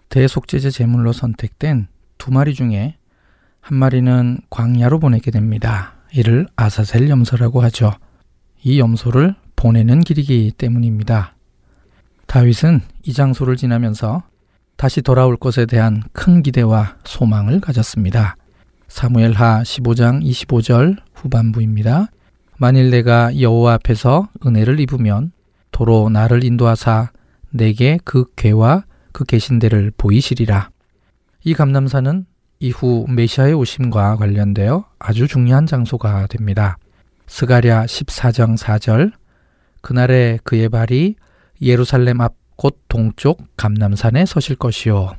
대속제제 0.09 0.69
제물로 0.71 1.13
선택된 1.13 1.87
두 2.17 2.31
마리 2.31 2.53
중에 2.53 2.97
한 3.59 3.77
마리는 3.77 4.39
광야로 4.49 4.99
보내게 4.99 5.31
됩니다. 5.31 5.95
이를 6.13 6.47
아사셀 6.55 7.09
염소라고 7.09 7.61
하죠. 7.63 7.91
이 8.65 8.79
염소를 8.79 9.35
보내는 9.55 9.99
길이기 9.99 10.51
때문입니다. 10.57 11.35
다윗은 12.25 12.81
이 13.03 13.13
장소를 13.13 13.57
지나면서 13.57 14.23
다시 14.75 15.03
돌아올 15.03 15.37
것에 15.37 15.67
대한 15.67 16.01
큰 16.13 16.41
기대와 16.41 16.95
소망을 17.03 17.61
가졌습니다. 17.61 18.35
사무엘하 18.87 19.61
15장 19.61 20.23
25절 20.23 20.97
후반부입니다. 21.13 22.07
만일 22.57 22.89
내가 22.89 23.39
여호와 23.39 23.75
앞에서 23.75 24.29
은혜를 24.43 24.79
입으면 24.79 25.31
도로 25.71 26.09
나를 26.09 26.43
인도하사 26.43 27.11
내게 27.51 27.99
그 28.03 28.25
괴와 28.35 28.85
그 29.11 29.25
계신대를 29.25 29.91
보이시리라. 29.95 30.71
이 31.43 31.53
감남산은 31.53 32.25
이후 32.59 33.05
메시아의 33.09 33.53
오심과 33.53 34.15
관련되어 34.15 34.85
아주 34.97 35.27
중요한 35.27 35.67
장소가 35.67 36.25
됩니다. 36.25 36.77
스가랴 37.27 37.85
14장 37.85 38.57
4절 38.57 39.11
그날에 39.81 40.39
그의 40.43 40.69
발이 40.69 41.15
예루살렘 41.61 42.21
앞 42.21 42.35
곧 42.55 42.79
동쪽 42.87 43.43
감남산에 43.57 44.25
서실 44.25 44.55
것이요. 44.55 45.15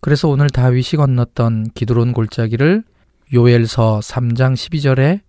그래서 0.00 0.28
오늘 0.28 0.50
다윗이 0.50 0.96
건넜던 0.96 1.70
기드론 1.74 2.12
골짜기를 2.12 2.84
요엘서 3.32 4.00
3장 4.00 4.54
12절에 4.54 5.20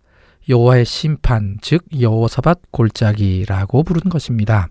여호와의 0.47 0.85
심판, 0.85 1.57
즉 1.61 1.83
여호사밧 1.99 2.71
골짜기라고 2.71 3.83
부른 3.83 4.09
것입니다. 4.09 4.67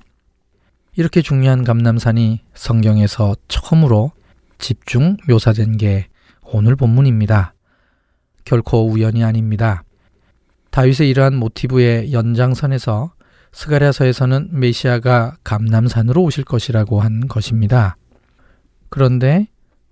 이렇게 0.96 1.22
중요한 1.22 1.64
감남산이 1.64 2.42
성경에서 2.54 3.34
처음으로 3.48 4.12
집중 4.58 5.16
묘사된 5.28 5.78
게 5.78 6.06
오늘 6.42 6.76
본문입니다. 6.76 7.54
결코 8.44 8.86
우연이 8.86 9.24
아닙니다. 9.24 9.83
다윗의 10.74 11.08
이러한 11.08 11.36
모티브의 11.36 12.12
연장선에서 12.12 13.12
스가랴서에서는 13.52 14.48
메시아가 14.50 15.36
감남산으로 15.44 16.20
오실 16.20 16.42
것이라고 16.42 17.00
한 17.00 17.28
것입니다. 17.28 17.96
그런데 18.90 19.46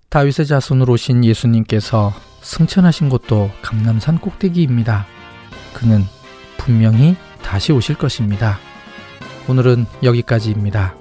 다윗의 0.09 0.45
자손으로 0.45 0.91
오신 0.91 1.23
예수님께서 1.23 2.11
승천하신 2.41 3.07
곳도 3.07 3.49
감남산 3.61 4.19
꼭대기입니다. 4.19 5.05
그는 5.73 6.03
분명히 6.57 7.15
다시 7.41 7.71
오실 7.71 7.95
것입니다. 7.95 8.59
오늘은 9.47 9.85
여기까지입니다. 10.03 10.97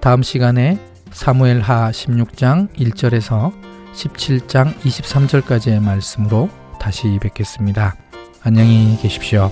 다음 0.00 0.22
시간에 0.22 0.78
사무엘 1.10 1.60
하 1.60 1.90
16장 1.90 2.72
1절에서 2.76 3.52
17장 3.94 4.76
23절까지의 4.78 5.80
말씀으로 5.82 6.48
다시 6.78 7.18
뵙겠습니다. 7.20 8.03
안녕히 8.46 8.98
계십시오. 9.00 9.50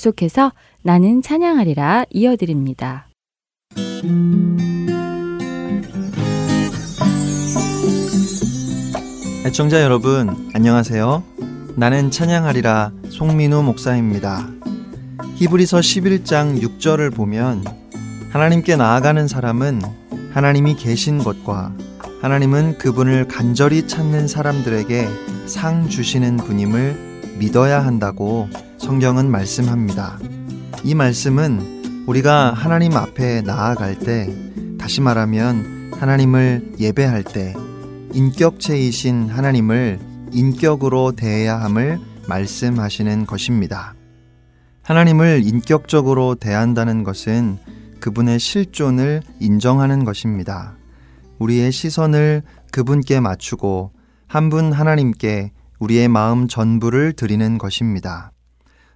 계속해서 0.00 0.52
나는 0.82 1.20
찬양하리라 1.20 2.06
이어드립니다. 2.10 3.08
애청자 9.44 9.82
여러분, 9.82 10.50
안녕하세요. 10.54 11.22
나는 11.76 12.10
찬양하리라 12.10 12.92
송민우 13.10 13.62
목사입니다. 13.62 14.48
히브리서 15.36 15.80
11장 15.80 16.60
6절을 16.62 17.14
보면 17.14 17.64
하나님께 18.30 18.76
나아가는 18.76 19.28
사람은 19.28 19.82
하나님이 20.32 20.76
계신 20.76 21.18
것과 21.18 21.74
하나님은 22.22 22.78
그분을 22.78 23.28
간절히 23.28 23.86
찾는 23.86 24.28
사람들에게 24.28 25.08
상 25.44 25.90
주시는 25.90 26.38
분임을 26.38 27.36
믿어야 27.38 27.84
한다고 27.84 28.48
성경은 28.90 29.30
말씀합니다. 29.30 30.18
이 30.82 30.96
말씀은 30.96 32.04
우리가 32.08 32.52
하나님 32.52 32.96
앞에 32.96 33.40
나아갈 33.42 33.96
때, 33.96 34.28
다시 34.80 35.00
말하면 35.00 35.92
하나님을 35.96 36.72
예배할 36.80 37.22
때, 37.22 37.54
인격체이신 38.12 39.28
하나님을 39.28 40.00
인격으로 40.32 41.12
대해야 41.12 41.60
함을 41.60 42.00
말씀하시는 42.26 43.26
것입니다. 43.26 43.94
하나님을 44.82 45.42
인격적으로 45.44 46.34
대한다는 46.34 47.04
것은 47.04 47.58
그분의 48.00 48.40
실존을 48.40 49.22
인정하는 49.38 50.04
것입니다. 50.04 50.74
우리의 51.38 51.70
시선을 51.70 52.42
그분께 52.72 53.20
맞추고 53.20 53.92
한 54.26 54.50
분 54.50 54.72
하나님께 54.72 55.52
우리의 55.78 56.08
마음 56.08 56.48
전부를 56.48 57.12
드리는 57.12 57.56
것입니다. 57.56 58.32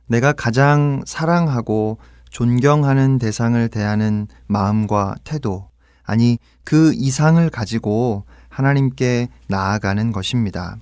내가 0.07 0.33
가장 0.33 1.03
사랑하고 1.07 1.99
존경하는 2.31 3.19
대상을 3.19 3.69
대하는 3.69 4.27
마음과 4.47 5.17
태도, 5.25 5.69
아니 6.05 6.38
그 6.64 6.93
이상을 6.95 7.49
가지고 7.51 8.25
하나님께 8.49 9.29
나아가는 9.49 10.12
것입니다. 10.12 10.77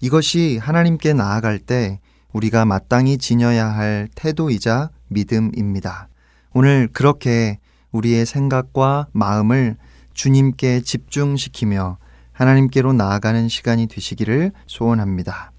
이것이 0.00 0.58
하나님께 0.60 1.12
나아갈 1.12 1.58
때 1.58 2.00
우리가 2.32 2.64
마땅히 2.64 3.18
지녀야 3.18 3.66
할 3.66 4.08
태도이자 4.14 4.90
믿음입니다. 5.08 6.08
오늘 6.52 6.88
그렇게 6.92 7.58
우리의 7.92 8.26
생각과 8.26 9.06
마음을 9.12 9.76
주님께 10.14 10.80
집중시키며 10.80 11.98
하나님께로 12.32 12.92
나아가는 12.92 13.48
시간이 13.48 13.86
되시기를 13.86 14.52
소원합니다. 14.66 15.51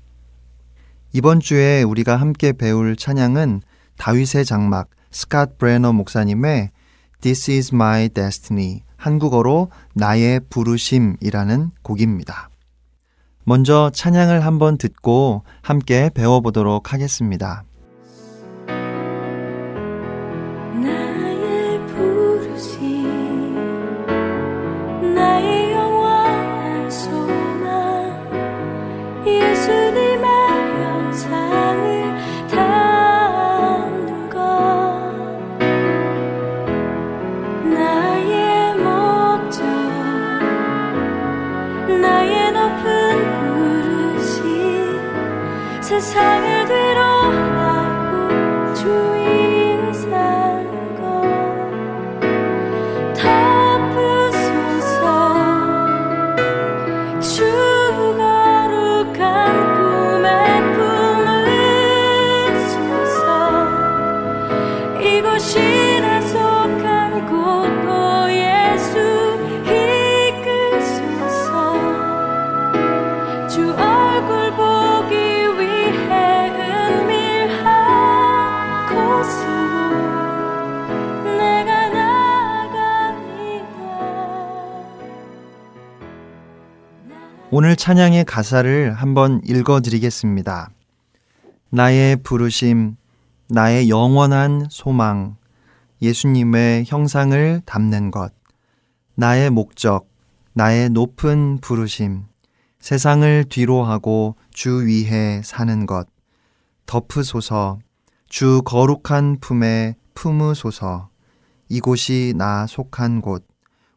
이번 1.16 1.40
주에 1.40 1.84
우리가 1.84 2.16
함께 2.16 2.54
배울 2.54 2.96
찬양은 2.96 3.62
다윗의 3.98 4.46
장막 4.46 4.90
스캇 5.12 5.60
브레너 5.60 5.94
목사님의 5.94 6.72
This 7.22 7.52
is 7.52 7.72
my 7.72 8.10
destiny 8.10 8.82
한국어로 8.98 9.70
나의 9.94 10.42
부르심이라는 10.50 11.70
곡입니다. 11.84 12.50
먼저 13.44 13.92
찬양을 13.94 14.44
한번 14.44 14.80
듣고 14.80 15.44
함께 15.62 16.10
배워보도록 16.16 16.94
하겠습니다. 16.94 17.64
세상을 46.04 46.63
오늘 87.56 87.76
찬양의 87.76 88.26
가사를 88.26 88.96
한번 88.96 89.40
읽어 89.46 89.80
드리겠습니다. 89.80 90.72
나의 91.70 92.16
부르심, 92.24 92.96
나의 93.48 93.92
영원한 93.92 94.66
소망, 94.72 95.36
예수님의 96.02 96.86
형상을 96.88 97.62
담는 97.64 98.10
것, 98.10 98.34
나의 99.14 99.52
목적, 99.52 100.10
나의 100.54 100.90
높은 100.90 101.60
부르심, 101.62 102.24
세상을 102.80 103.46
뒤로하고 103.50 104.36
주 104.52 104.88
위에 104.88 105.44
사는 105.44 105.86
것, 105.86 106.08
덮으소서, 106.88 107.78
주 108.30 108.64
거룩한 108.66 109.38
품에 109.42 109.94
품으소서, 110.16 111.10
이곳이 111.70 112.34
나 112.36 112.66
속한 112.66 113.22
곳, 113.22 113.46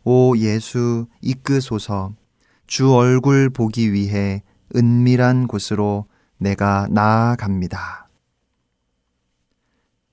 오 0.04 0.36
예수 0.36 1.06
이끄소서, 1.22 2.12
주 2.66 2.94
얼굴 2.94 3.50
보기 3.50 3.92
위해 3.92 4.42
은밀한 4.74 5.46
곳으로 5.46 6.06
내가 6.38 6.86
나아갑니다. 6.90 8.08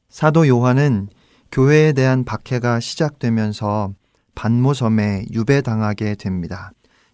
사도 0.09 0.47
요한은 0.47 1.09
교회에 1.51 1.93
대한 1.93 2.23
박해가 2.23 2.79
시작되면서 2.79 3.93
반모섬에 4.35 5.25
유배당하게 5.31 6.15
됩니다. 6.15 6.71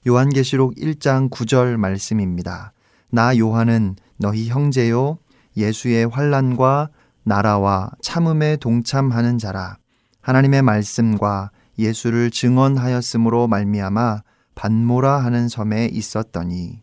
요한계시록 0.08 0.76
1장 0.76 1.30
9절 1.30 1.78
말씀입니다. 1.78 2.74
나 3.10 3.38
요한은 3.38 3.96
너희 4.18 4.50
형제요 4.50 5.18
예수의 5.58 6.08
환란과 6.08 6.90
나라와 7.24 7.92
참음에 8.02 8.58
동참하는 8.58 9.38
자라 9.38 9.78
하나님의 10.22 10.62
말씀과 10.62 11.52
예수를 11.78 12.32
증언하였으므로 12.32 13.48
말미암아 13.48 14.22
반모라 14.60 15.24
하는 15.24 15.48
섬에 15.48 15.86
있었더니 15.86 16.82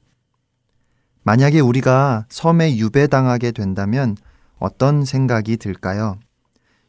만약에 1.24 1.60
우리가 1.60 2.24
섬에 2.30 2.78
유배당하게 2.78 3.50
된다면 3.52 4.16
어떤 4.58 5.04
생각이 5.04 5.58
들까요? 5.58 6.18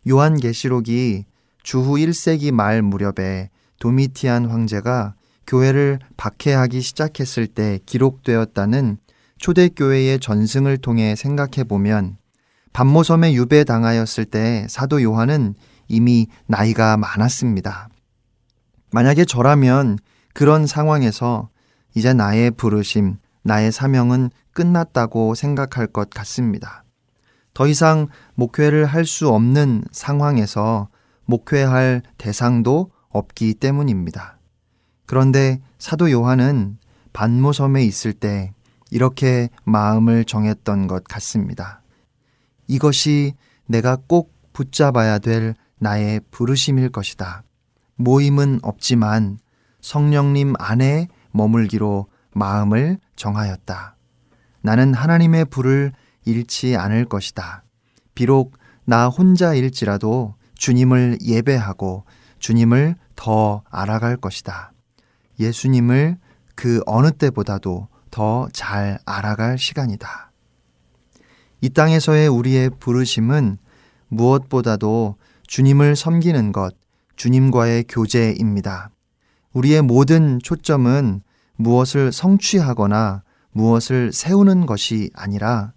요한계시록이 0.08 1.26
주후 1.62 1.96
1세기 1.96 2.54
말 2.54 2.82
무렵에 2.82 3.50
도미티안 3.80 4.46
황제가 4.46 5.16
교회를 5.46 6.00
박해하기 6.16 6.80
시작했을 6.80 7.48
때 7.48 7.80
기록되었다는 7.86 8.98
초대교회의 9.40 10.22
전승을 10.22 10.78
통해 10.78 11.18
생각해 11.18 11.66
보면 11.66 12.16
반모섬에 12.72 13.34
유배당하였을 13.34 14.24
때 14.24 14.66
사도 14.70 15.04
요한은 15.04 15.56
이미 15.90 16.28
나이가 16.46 16.96
많았습니다. 16.96 17.90
만약에 18.94 19.26
저라면 19.26 19.98
그런 20.38 20.68
상황에서 20.68 21.50
이제 21.96 22.14
나의 22.14 22.52
부르심, 22.52 23.18
나의 23.42 23.72
사명은 23.72 24.30
끝났다고 24.54 25.34
생각할 25.34 25.88
것 25.88 26.12
같습니다. 26.12 26.84
더 27.56 27.66
이상 27.66 28.08
목회를 28.36 28.86
할 28.86 29.04
수 29.04 29.30
없는 29.30 29.86
상황에서 29.92 30.90
목회할 31.26 32.04
대상도 32.20 32.92
없기 33.10 33.56
때문입니다. 33.56 34.38
그런데 35.08 35.60
사도 35.80 36.12
요한은 36.12 36.78
반모섬에 37.14 37.84
있을 37.84 38.14
때 38.14 38.54
이렇게 38.92 39.50
마음을 39.64 40.24
정했던 40.24 40.86
것 40.86 41.04
같습니다. 41.06 41.82
이것이 42.68 43.34
내가 43.66 43.98
꼭 44.06 44.36
붙잡아야 44.54 45.18
될 45.18 45.56
나의 45.80 46.22
부르심일 46.30 46.90
것이다. 46.90 47.42
모임은 47.96 48.60
없지만 48.62 49.40
성령님 49.88 50.54
안에 50.60 51.08
머물기로 51.32 52.08
마음을 52.34 53.00
정하였다. 53.16 53.96
나는 54.62 54.94
하나님의 54.94 55.46
불을 55.46 55.94
잃지 56.26 56.76
않을 56.76 57.06
것이다. 57.06 57.64
비록 58.14 58.58
나 58.84 59.08
혼자일지라도 59.08 60.36
주님을 60.56 61.20
예배하고 61.24 62.04
주님을 62.40 62.96
더 63.16 63.64
알아갈 63.70 64.18
것이다. 64.18 64.74
예수님을 65.40 66.18
그 66.56 66.82
어느 66.86 67.10
때보다도 67.12 67.88
더 68.12 68.50
잘 68.52 69.00
알아갈 69.06 69.58
시간이다. 69.58 70.32
이 71.62 71.70
땅에서의 71.70 72.28
우리의 72.28 72.72
부르심은 72.78 73.58
무엇보다도 74.10 75.16
주님을 75.48 75.96
섬기는 75.96 76.52
것, 76.52 76.76
주님과의 77.16 77.86
교제입니다. 77.88 78.90
우리의 79.54 79.82
모든 79.82 80.40
초점은 80.44 81.22
무엇을 81.56 82.12
성취하거나 82.12 83.24
무엇을 83.52 84.12
세우는 84.14 84.66
것이 84.66 85.10
아니라 85.14 85.74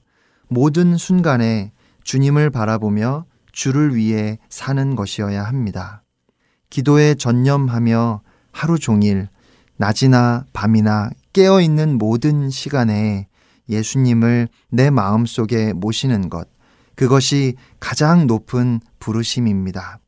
모든 0.48 0.96
순간에 0.96 1.72
주님을 2.04 2.50
바라보며 2.50 3.24
주를 3.52 3.94
위해 3.94 4.38
사는 4.48 4.96
것이어야 4.96 5.44
합니다. 5.44 6.02
기도에 6.68 7.14
전념하며 7.14 8.22
하루 8.52 8.78
종일 8.78 9.28
낮이나 9.76 10.44
밤이나 10.52 11.10
깨어 11.32 11.60
있는 11.60 11.96
모든 11.98 12.50
시간에 12.50 13.28
예수님을 13.68 14.48
내 14.70 14.90
마음 14.90 15.24
속에 15.24 15.72
모시는 15.72 16.28
것, 16.28 16.48
그것이 16.96 17.54
가장 17.78 18.26
높은 18.26 18.80
부르심입니다. 18.98 20.00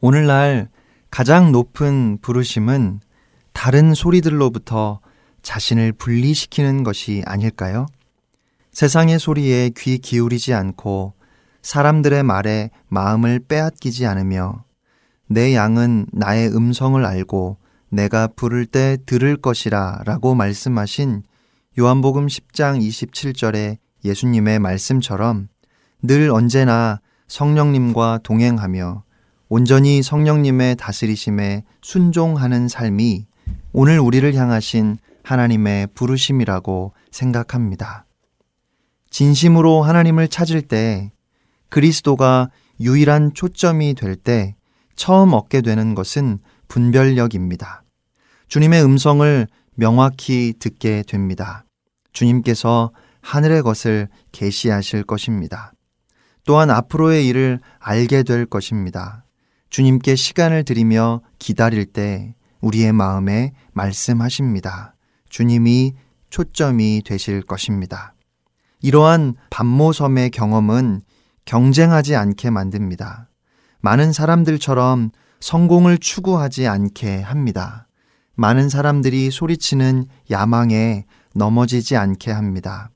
오늘날 0.00 0.68
가장 1.10 1.52
높은 1.52 2.18
부르심은 2.20 3.00
다른 3.52 3.94
소리들로부터 3.94 5.00
자신을 5.42 5.92
분리시키는 5.92 6.82
것이 6.82 7.22
아닐까요? 7.24 7.86
세상의 8.72 9.18
소리에 9.18 9.70
귀 9.76 9.98
기울이지 9.98 10.52
않고 10.52 11.14
사람들의 11.62 12.22
말에 12.22 12.70
마음을 12.88 13.40
빼앗기지 13.40 14.06
않으며 14.06 14.64
내 15.28 15.54
양은 15.54 16.06
나의 16.12 16.54
음성을 16.54 17.02
알고 17.04 17.56
내가 17.88 18.26
부를 18.26 18.66
때 18.66 18.98
들을 19.06 19.36
것이라 19.36 20.02
라고 20.04 20.34
말씀하신 20.34 21.22
요한복음 21.78 22.26
10장 22.26 22.80
27절의 22.80 23.78
예수님의 24.04 24.58
말씀처럼 24.58 25.48
늘 26.02 26.30
언제나 26.30 27.00
성령님과 27.28 28.20
동행하며 28.22 29.05
온전히 29.48 30.02
성령님의 30.02 30.76
다스리심에 30.76 31.62
순종하는 31.82 32.68
삶이 32.68 33.26
오늘 33.72 34.00
우리를 34.00 34.34
향하신 34.34 34.98
하나님의 35.22 35.88
부르심이라고 35.94 36.92
생각합니다. 37.10 38.06
진심으로 39.10 39.82
하나님을 39.82 40.28
찾을 40.28 40.62
때 40.62 41.12
그리스도가 41.68 42.50
유일한 42.80 43.32
초점이 43.34 43.94
될 43.94 44.16
때 44.16 44.56
처음 44.96 45.34
얻게 45.34 45.60
되는 45.60 45.94
것은 45.94 46.38
분별력입니다. 46.68 47.82
주님의 48.48 48.82
음성을 48.82 49.46
명확히 49.74 50.54
듣게 50.58 51.02
됩니다. 51.06 51.64
주님께서 52.12 52.90
하늘의 53.20 53.62
것을 53.62 54.08
계시하실 54.32 55.04
것입니다. 55.04 55.72
또한 56.44 56.70
앞으로의 56.70 57.26
일을 57.26 57.60
알게 57.78 58.22
될 58.22 58.46
것입니다. 58.46 59.25
주님께 59.70 60.16
시간을 60.16 60.64
들이며 60.64 61.22
기다릴 61.38 61.86
때 61.86 62.34
우리의 62.60 62.92
마음에 62.92 63.52
말씀하십니다. 63.72 64.94
주님이 65.28 65.94
초점이 66.30 67.02
되실 67.04 67.42
것입니다. 67.42 68.14
이러한 68.80 69.34
반모섬의 69.50 70.30
경험은 70.30 71.02
경쟁하지 71.44 72.16
않게 72.16 72.50
만듭니다. 72.50 73.28
많은 73.80 74.12
사람들처럼 74.12 75.10
성공을 75.40 75.98
추구하지 75.98 76.66
않게 76.66 77.20
합니다. 77.20 77.86
많은 78.34 78.68
사람들이 78.68 79.30
소리치는 79.30 80.06
야망에 80.30 81.04
넘어지지 81.34 81.96
않게 81.96 82.30
합니다. 82.30 82.90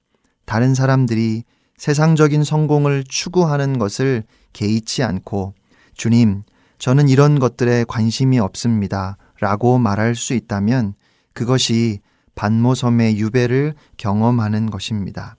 다른 0.45 0.75
사람들이 0.75 1.45
세상적인 1.77 2.45
성공을 2.45 3.05
추구하는 3.09 3.79
것을 3.79 4.25
개의치 4.53 5.03
않고 5.03 5.55
주님, 5.95 6.43
저는 6.81 7.11
이런 7.11 7.39
것들에 7.39 7.85
관심이 7.87 8.39
없습니다. 8.39 9.19
라고 9.39 9.79
말할 9.79 10.15
수 10.15 10.33
있다면 10.33 10.95
그것이 11.35 12.01
반모섬의 12.35 13.19
유배를 13.19 13.75
경험하는 13.99 14.71
것입니다. 14.71 15.37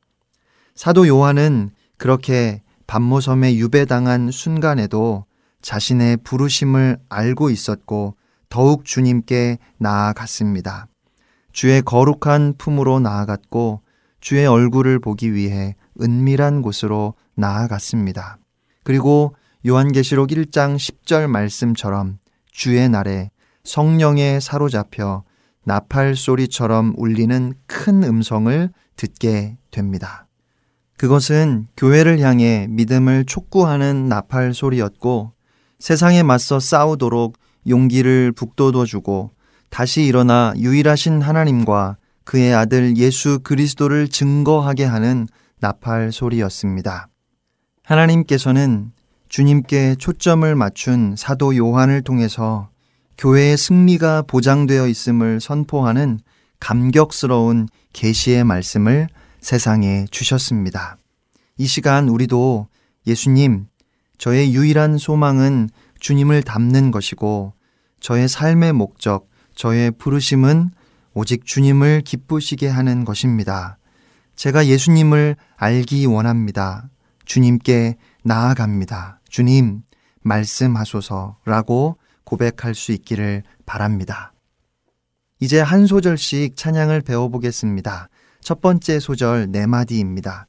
사도 0.75 1.07
요한은 1.07 1.71
그렇게 1.97 2.61
반모섬에 2.85 3.55
유배당한 3.55 4.29
순간에도 4.29 5.25
자신의 5.63 6.17
부르심을 6.17 6.99
알고 7.09 7.49
있었고 7.49 8.15
더욱 8.49 8.85
주님께 8.85 9.57
나아갔습니다. 9.79 10.87
주의 11.51 11.81
거룩한 11.81 12.55
품으로 12.59 12.99
나아갔고 12.99 13.81
주의 14.19 14.45
얼굴을 14.45 14.99
보기 14.99 15.33
위해 15.33 15.75
은밀한 15.99 16.61
곳으로 16.61 17.15
나아갔습니다. 17.33 18.37
그리고 18.83 19.35
요한계시록 19.65 20.29
1장 20.29 20.75
10절 20.75 21.27
말씀처럼 21.27 22.17
주의 22.51 22.89
날에 22.89 23.29
성령에 23.63 24.39
사로잡혀 24.39 25.23
나팔 25.65 26.15
소리처럼 26.15 26.95
울리는 26.97 27.53
큰 27.67 28.03
음성을 28.03 28.69
듣게 28.95 29.57
됩니다. 29.69 30.27
그것은 30.97 31.67
교회를 31.77 32.19
향해 32.19 32.65
믿음을 32.69 33.25
촉구하는 33.25 34.07
나팔 34.07 34.55
소리였고 34.55 35.33
세상에 35.77 36.23
맞서 36.23 36.59
싸우도록 36.59 37.37
용기를 37.67 38.31
북돋워주고 38.31 39.29
다시 39.69 40.03
일어나 40.03 40.53
유일하신 40.57 41.21
하나님과 41.21 41.97
그의 42.23 42.53
아들 42.53 42.97
예수 42.97 43.39
그리스도를 43.39 44.07
증거하게 44.07 44.85
하는 44.85 45.27
나팔 45.59 46.11
소리였습니다. 46.11 47.07
하나님께서는 47.83 48.91
주님께 49.31 49.95
초점을 49.95 50.53
맞춘 50.55 51.15
사도 51.17 51.55
요한을 51.55 52.01
통해서 52.01 52.69
교회의 53.17 53.55
승리가 53.55 54.23
보장되어 54.23 54.89
있음을 54.89 55.39
선포하는 55.39 56.19
감격스러운 56.59 57.69
계시의 57.93 58.43
말씀을 58.43 59.07
세상에 59.39 60.05
주셨습니다. 60.11 60.97
이 61.57 61.65
시간 61.65 62.09
우리도 62.09 62.67
예수님, 63.07 63.67
저의 64.17 64.53
유일한 64.53 64.97
소망은 64.97 65.69
주님을 66.01 66.43
닮는 66.43 66.91
것이고 66.91 67.53
저의 68.01 68.27
삶의 68.27 68.73
목적, 68.73 69.29
저의 69.55 69.91
부르심은 69.91 70.71
오직 71.13 71.45
주님을 71.45 72.01
기쁘시게 72.01 72.67
하는 72.67 73.05
것입니다. 73.05 73.77
제가 74.35 74.67
예수님을 74.67 75.37
알기 75.55 76.05
원합니다. 76.05 76.89
주님께 77.23 77.95
나아갑니다. 78.25 79.20
주님, 79.31 79.81
말씀하소서라고 80.21 81.97
고백할 82.23 82.75
수 82.75 82.91
있기를 82.91 83.41
바랍니다. 83.65 84.33
이제 85.39 85.59
한 85.59 85.87
소절씩 85.87 86.55
찬양을 86.55 87.01
배워보겠습니다. 87.01 88.09
첫 88.41 88.61
번째 88.61 88.99
소절 88.99 89.51
네 89.51 89.65
마디입니다. 89.65 90.45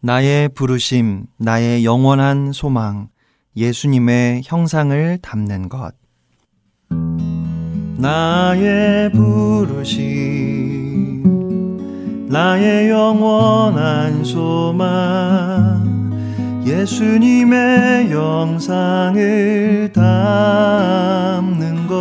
나의 0.00 0.48
부르심, 0.50 1.26
나의 1.36 1.84
영원한 1.84 2.52
소망, 2.52 3.08
예수님의 3.56 4.42
형상을 4.44 5.18
담는 5.20 5.68
것. 5.68 5.92
나의 7.98 9.10
부르심, 9.10 10.06
나의 12.28 12.90
영원한 12.90 14.22
소망, 14.22 15.95
예수님의 16.66 18.10
영상을 18.10 19.92
담는 19.92 21.86
것. 21.86 21.96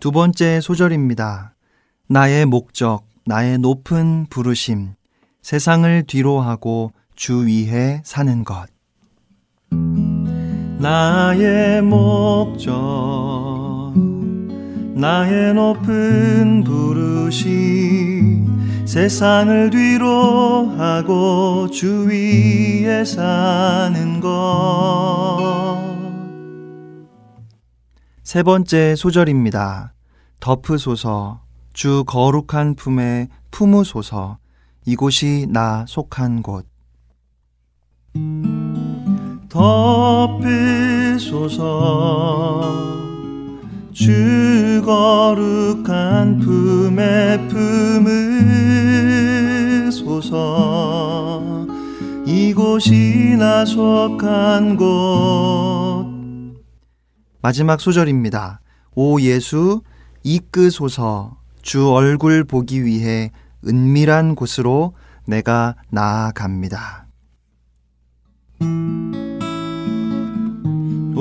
두 0.00 0.10
번째 0.10 0.62
소절입니다. 0.62 1.54
나의 2.08 2.46
목적, 2.46 3.02
나의 3.26 3.58
높은 3.58 4.24
부르심, 4.30 4.94
세상을 5.42 6.04
뒤로 6.06 6.40
하고 6.40 6.92
주 7.14 7.46
위에 7.46 8.00
사는 8.04 8.42
것. 8.42 8.66
나의 10.78 11.82
목적, 11.82 12.72
나의 14.94 15.52
높은 15.52 16.64
부르심, 16.64 18.46
세상을 18.86 19.70
뒤로 19.70 20.68
하고 20.76 21.68
주 21.70 22.06
위에 22.06 23.04
사는 23.04 24.20
것. 24.20 25.94
세 28.22 28.42
번째 28.42 28.94
소절입니다. 28.94 29.94
덮으소서, 30.40 31.40
주 31.72 32.04
거룩한 32.06 32.74
품에 32.74 33.28
품으소서, 33.50 34.38
이곳이 34.84 35.46
나 35.48 35.84
속한 35.88 36.42
곳. 36.42 36.66
덮으소서 39.48 40.24
주 43.94 44.82
거룩한 44.84 46.40
품에 46.40 47.46
품으소서 49.88 51.66
이곳이 52.26 53.36
나 53.38 53.64
속한 53.64 54.76
곳 54.76 56.12
마지막 57.40 57.80
소절입니다. 57.80 58.60
오 58.96 59.20
예수 59.20 59.82
이끄소서 60.24 61.36
주 61.62 61.92
얼굴 61.92 62.42
보기 62.42 62.84
위해 62.84 63.30
은밀한 63.64 64.34
곳으로 64.34 64.94
내가 65.24 65.76
나아갑니다. 65.90 67.06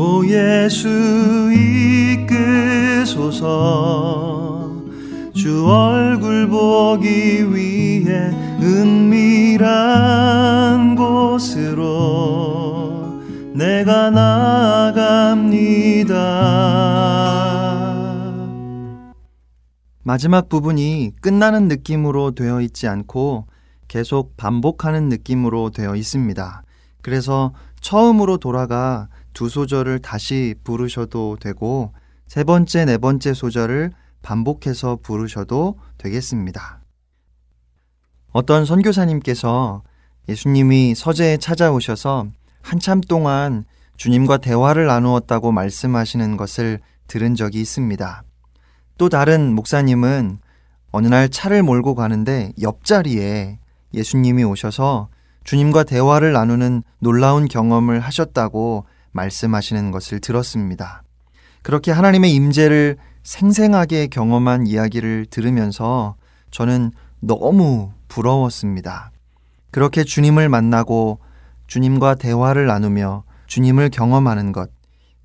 오 0.04 0.28
예수 0.28 0.89
이끄소서 3.06 4.70
주 5.34 5.66
얼굴 5.66 6.49
보기 6.49 7.56
위해 7.56 8.30
은밀한 8.62 9.64
곳으로 10.97 11.84
내가 13.56 14.10
나아갑니다. 14.10 15.24
마지막 20.04 20.49
부분이 20.49 21.12
끝나는 21.22 21.70
느낌으로 21.70 22.32
되어 22.32 22.60
있지 22.60 22.89
않고 22.89 23.47
계속 23.88 24.36
반복하는 24.36 25.08
느낌으로 25.08 25.70
되어 25.70 25.95
있습니다. 25.95 26.64
그래서 27.01 27.54
처음으로 27.80 28.36
돌아가 28.36 29.08
두 29.34 29.49
소절을 29.49 29.99
다시 29.99 30.55
부르셔도 30.63 31.38
되고 31.39 31.93
세 32.27 32.43
번째, 32.43 32.86
네 32.86 32.97
번째 32.97 33.34
소절을 33.34 33.91
반복해서 34.21 34.97
부르셔도 35.01 35.77
되겠습니다. 35.97 36.79
어떤 38.31 38.65
선교사님께서 38.65 39.84
예수님이 40.29 40.95
서재에 40.95 41.38
찾아오셔서 41.38 42.27
한참 42.61 43.01
동안 43.01 43.65
주님과 43.97 44.38
대화를 44.38 44.88
나누었다고 44.88 45.51
말씀하시는 45.51 46.38
것을 46.38 46.79
들은 47.07 47.36
적이 47.36 47.61
있습니다. 47.61 48.23
또 48.97 49.09
다른 49.09 49.53
목사님은 49.53 50.39
어느 50.91 51.07
날 51.07 51.29
차를 51.29 51.63
몰고 51.63 51.95
가는데 51.95 52.53
옆자리에 52.61 53.59
예수님이 53.93 54.43
오셔서 54.43 55.09
주님과 55.43 55.84
대화를 55.84 56.31
나누는 56.34 56.84
놀라운 56.99 57.47
경험을 57.47 57.99
하셨다고 57.99 58.86
말씀하시는 59.14 59.91
것을 59.91 60.20
들었습니다. 60.20 61.03
그렇게 61.61 61.91
하나님의 61.91 62.34
임재를 62.34 62.97
생생하게 63.24 64.07
경험한 64.07 64.68
이야기를 64.68 65.28
들으면서 65.30 66.16
저는 66.51 66.91
너무 67.22 67.91
부러웠습니다. 68.09 69.11
그렇게 69.72 70.03
주님을 70.03 70.49
만나고 70.49 71.20
주님과 71.68 72.16
대화를 72.16 72.68
나누며 72.68 73.24
주님을 73.47 73.89
경험하는 73.89 74.51
것, 74.51 74.70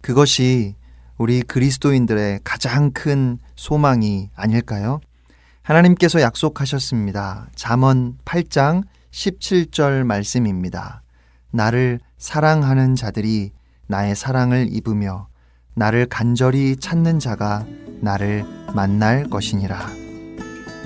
그것이 0.01 0.77
우리 1.19 1.43
그리스도인들의 1.43 2.41
가장 2.45 2.93
큰 2.93 3.39
소망이 3.57 4.31
아닐까요? 4.37 5.01
하나님께서 5.63 6.21
약속하셨습니다. 6.21 7.49
잠언 7.55 8.17
8장 8.25 8.85
17절 9.11 10.05
말씀입니다. 10.05 11.03
나를 11.51 12.01
사랑하는 12.17 12.95
자들이 12.95 13.53
나의 13.89 14.15
사랑을 14.15 14.69
입으며 14.71 15.29
나를 15.75 16.07
간절히 16.07 16.77
찾는 16.77 17.19
자가 17.19 17.65
나를 18.01 18.45
만날 18.75 19.25
것이니라. 19.31 19.89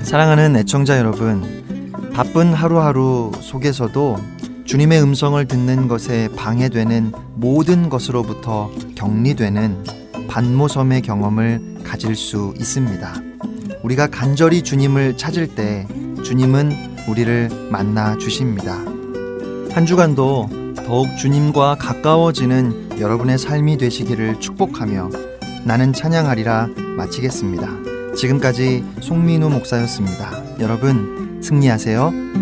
사랑하는 0.02 0.54
애청자 0.56 0.98
여러분, 0.98 1.90
바쁜 2.14 2.54
하루하루 2.54 3.32
속에서도 3.40 4.18
주님의 4.64 5.02
음성을 5.02 5.44
듣는 5.46 5.88
것에 5.88 6.28
방해되는 6.36 7.12
모든 7.34 7.88
것으로부터 7.88 8.70
격리되는 8.94 9.84
반모섬의 10.28 11.02
경험을 11.02 11.82
가질 11.84 12.14
수 12.14 12.54
있습니다. 12.56 13.14
우리가 13.82 14.06
간절히 14.06 14.62
주님을 14.62 15.16
찾을 15.16 15.48
때 15.56 15.88
주님은 16.24 17.08
우리를 17.08 17.68
만나 17.70 18.16
주십니다. 18.16 18.74
한 19.72 19.86
주간도 19.86 20.61
더욱 20.74 21.16
주님과 21.16 21.76
가까워지는 21.76 23.00
여러분의 23.00 23.38
삶이 23.38 23.78
되시기를 23.78 24.40
축복하며 24.40 25.10
나는 25.64 25.92
찬양하리라 25.92 26.68
마치겠습니다. 26.96 27.68
지금까지 28.16 28.84
송민우 29.00 29.48
목사였습니다. 29.50 30.42
여러분 30.60 31.40
승리하세요. 31.42 32.41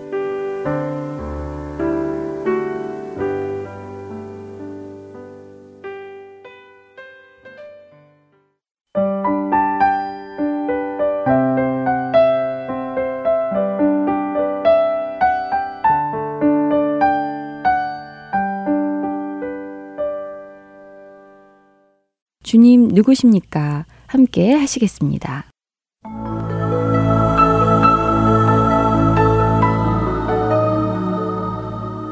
누구십니까? 22.91 23.85
함께 24.07 24.53
하시겠습니다. 24.53 25.45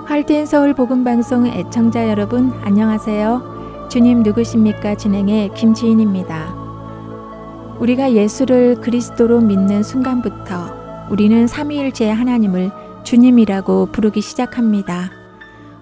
할텐 0.05 0.45
서울 0.45 0.73
복음 0.73 1.03
방송 1.03 1.47
애청자 1.47 2.09
여러분 2.09 2.51
안녕하세요. 2.61 3.88
주님 3.89 4.23
누구십니까? 4.23 4.95
진행의 4.95 5.53
김지인입니다. 5.53 6.55
우리가 7.80 8.13
예수를 8.13 8.75
그리스도로 8.82 9.39
믿는 9.39 9.84
순간부터 9.84 11.07
우리는 11.09 11.47
삼위일체 11.47 12.09
하나님을 12.09 12.71
주님이라고 13.03 13.88
부르기 13.91 14.21
시작합니다. 14.21 15.09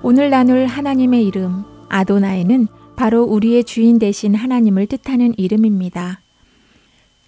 오늘 0.04 0.30
나눌 0.30 0.68
하나님의 0.68 1.26
이름 1.26 1.64
아도나이는 1.90 2.68
바로 2.98 3.24
우리의 3.24 3.64
주인 3.64 4.00
되신 4.00 4.34
하나님을 4.34 4.88
뜻하는 4.88 5.36
이름입니다. 5.38 6.20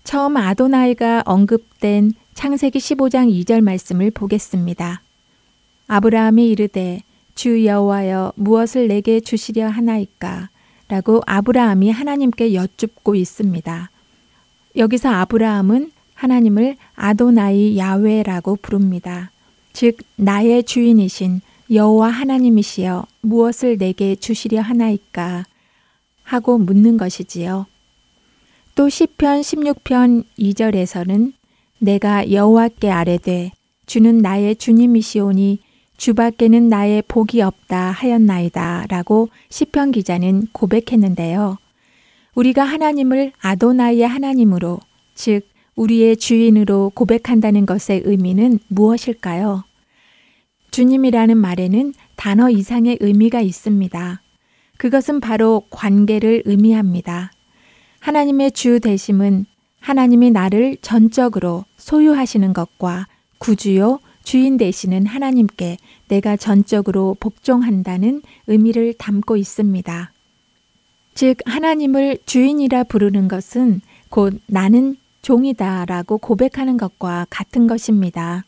처음 0.03 0.35
아도나이가 0.35 1.21
언급된 1.27 2.13
창세기 2.33 2.79
15장 2.79 3.31
2절 3.31 3.61
말씀을 3.61 4.09
보겠습니다. 4.09 5.03
아브라함이 5.87 6.49
이르되 6.49 7.03
주 7.35 7.65
여호와여 7.65 8.33
무엇을 8.35 8.87
내게 8.87 9.19
주시려 9.19 9.67
하나이까 9.67 10.49
라고 10.87 11.21
아브라함이 11.27 11.91
하나님께 11.91 12.55
여쭙고 12.55 13.13
있습니다. 13.13 13.91
여기서 14.75 15.09
아브라함은 15.09 15.91
하나님을 16.15 16.77
아도나이 16.95 17.77
야외라고 17.77 18.55
부릅니다. 18.55 19.29
즉 19.73 19.97
나의 20.15 20.63
주인이신 20.63 21.41
여호와 21.71 22.09
하나님이시여 22.09 23.05
무엇을 23.21 23.77
내게 23.77 24.15
주시려 24.15 24.61
하나이까 24.61 25.45
하고 26.29 26.59
묻는 26.59 26.97
것이지요. 26.97 27.65
또 28.75 28.87
시편 28.87 29.41
16편 29.41 30.23
2절에서는 30.37 31.33
내가 31.79 32.31
여호와께 32.31 32.91
아뢰되 32.91 33.51
주는 33.87 34.19
나의 34.19 34.55
주님이시오니 34.55 35.59
주밖에는 35.97 36.69
나의 36.69 37.01
복이 37.07 37.41
없다 37.41 37.91
하였나이다라고 37.91 39.29
시편 39.49 39.91
기자는 39.91 40.47
고백했는데요. 40.53 41.57
우리가 42.35 42.63
하나님을 42.63 43.33
아도나이의 43.39 44.07
하나님으로 44.07 44.79
즉 45.15 45.41
우리의 45.75 46.17
주인으로 46.17 46.91
고백한다는 46.93 47.65
것의 47.65 48.03
의미는 48.05 48.59
무엇일까요? 48.67 49.63
주님이라는 50.71 51.35
말에는 51.37 51.93
단어 52.15 52.49
이상의 52.49 52.99
의미가 53.01 53.41
있습니다. 53.41 54.21
그것은 54.79 55.19
바로 55.19 55.63
관계를 55.69 56.43
의미합니다. 56.45 57.31
하나님의 57.99 58.53
주 58.53 58.79
되심은 58.79 59.45
하나님이 59.81 60.31
나를 60.31 60.77
전적으로 60.81 61.65
소유하시는 61.75 62.53
것과 62.53 63.07
구주요 63.39 63.99
주인 64.23 64.55
되시는 64.55 65.05
하나님께 65.05 65.77
내가 66.07 66.37
전적으로 66.37 67.17
복종한다는 67.19 68.21
의미를 68.47 68.93
담고 68.93 69.35
있습니다. 69.35 70.13
즉, 71.13 71.37
하나님을 71.45 72.19
주인이라 72.25 72.85
부르는 72.85 73.27
것은 73.27 73.81
곧 74.09 74.39
나는 74.47 74.95
종이다 75.21 75.85
라고 75.85 76.17
고백하는 76.17 76.77
것과 76.77 77.27
같은 77.29 77.67
것입니다. 77.67 78.45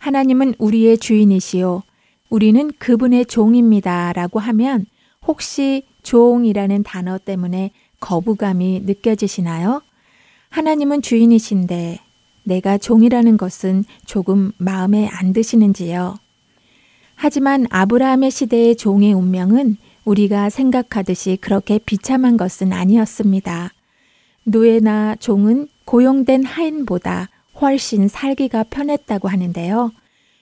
하나님은 0.00 0.54
우리의 0.58 0.98
주인이시요. 0.98 1.82
우리는 2.28 2.70
그분의 2.78 3.24
종입니다 3.26 4.12
라고 4.12 4.38
하면 4.38 4.84
혹시 5.26 5.84
종이라는 6.02 6.82
단어 6.82 7.18
때문에 7.18 7.70
거부감이 8.00 8.82
느껴지시나요? 8.84 9.82
하나님은 10.50 11.02
주인이신데 11.02 12.00
내가 12.44 12.76
종이라는 12.76 13.36
것은 13.36 13.84
조금 14.04 14.52
마음에 14.58 15.08
안 15.08 15.32
드시는지요? 15.32 16.16
하지만 17.14 17.66
아브라함의 17.70 18.30
시대의 18.30 18.76
종의 18.76 19.12
운명은 19.12 19.76
우리가 20.04 20.50
생각하듯이 20.50 21.38
그렇게 21.40 21.78
비참한 21.78 22.36
것은 22.36 22.72
아니었습니다. 22.72 23.72
노예나 24.44 25.16
종은 25.16 25.68
고용된 25.84 26.44
하인보다 26.44 27.28
훨씬 27.60 28.08
살기가 28.08 28.64
편했다고 28.64 29.28
하는데요. 29.28 29.92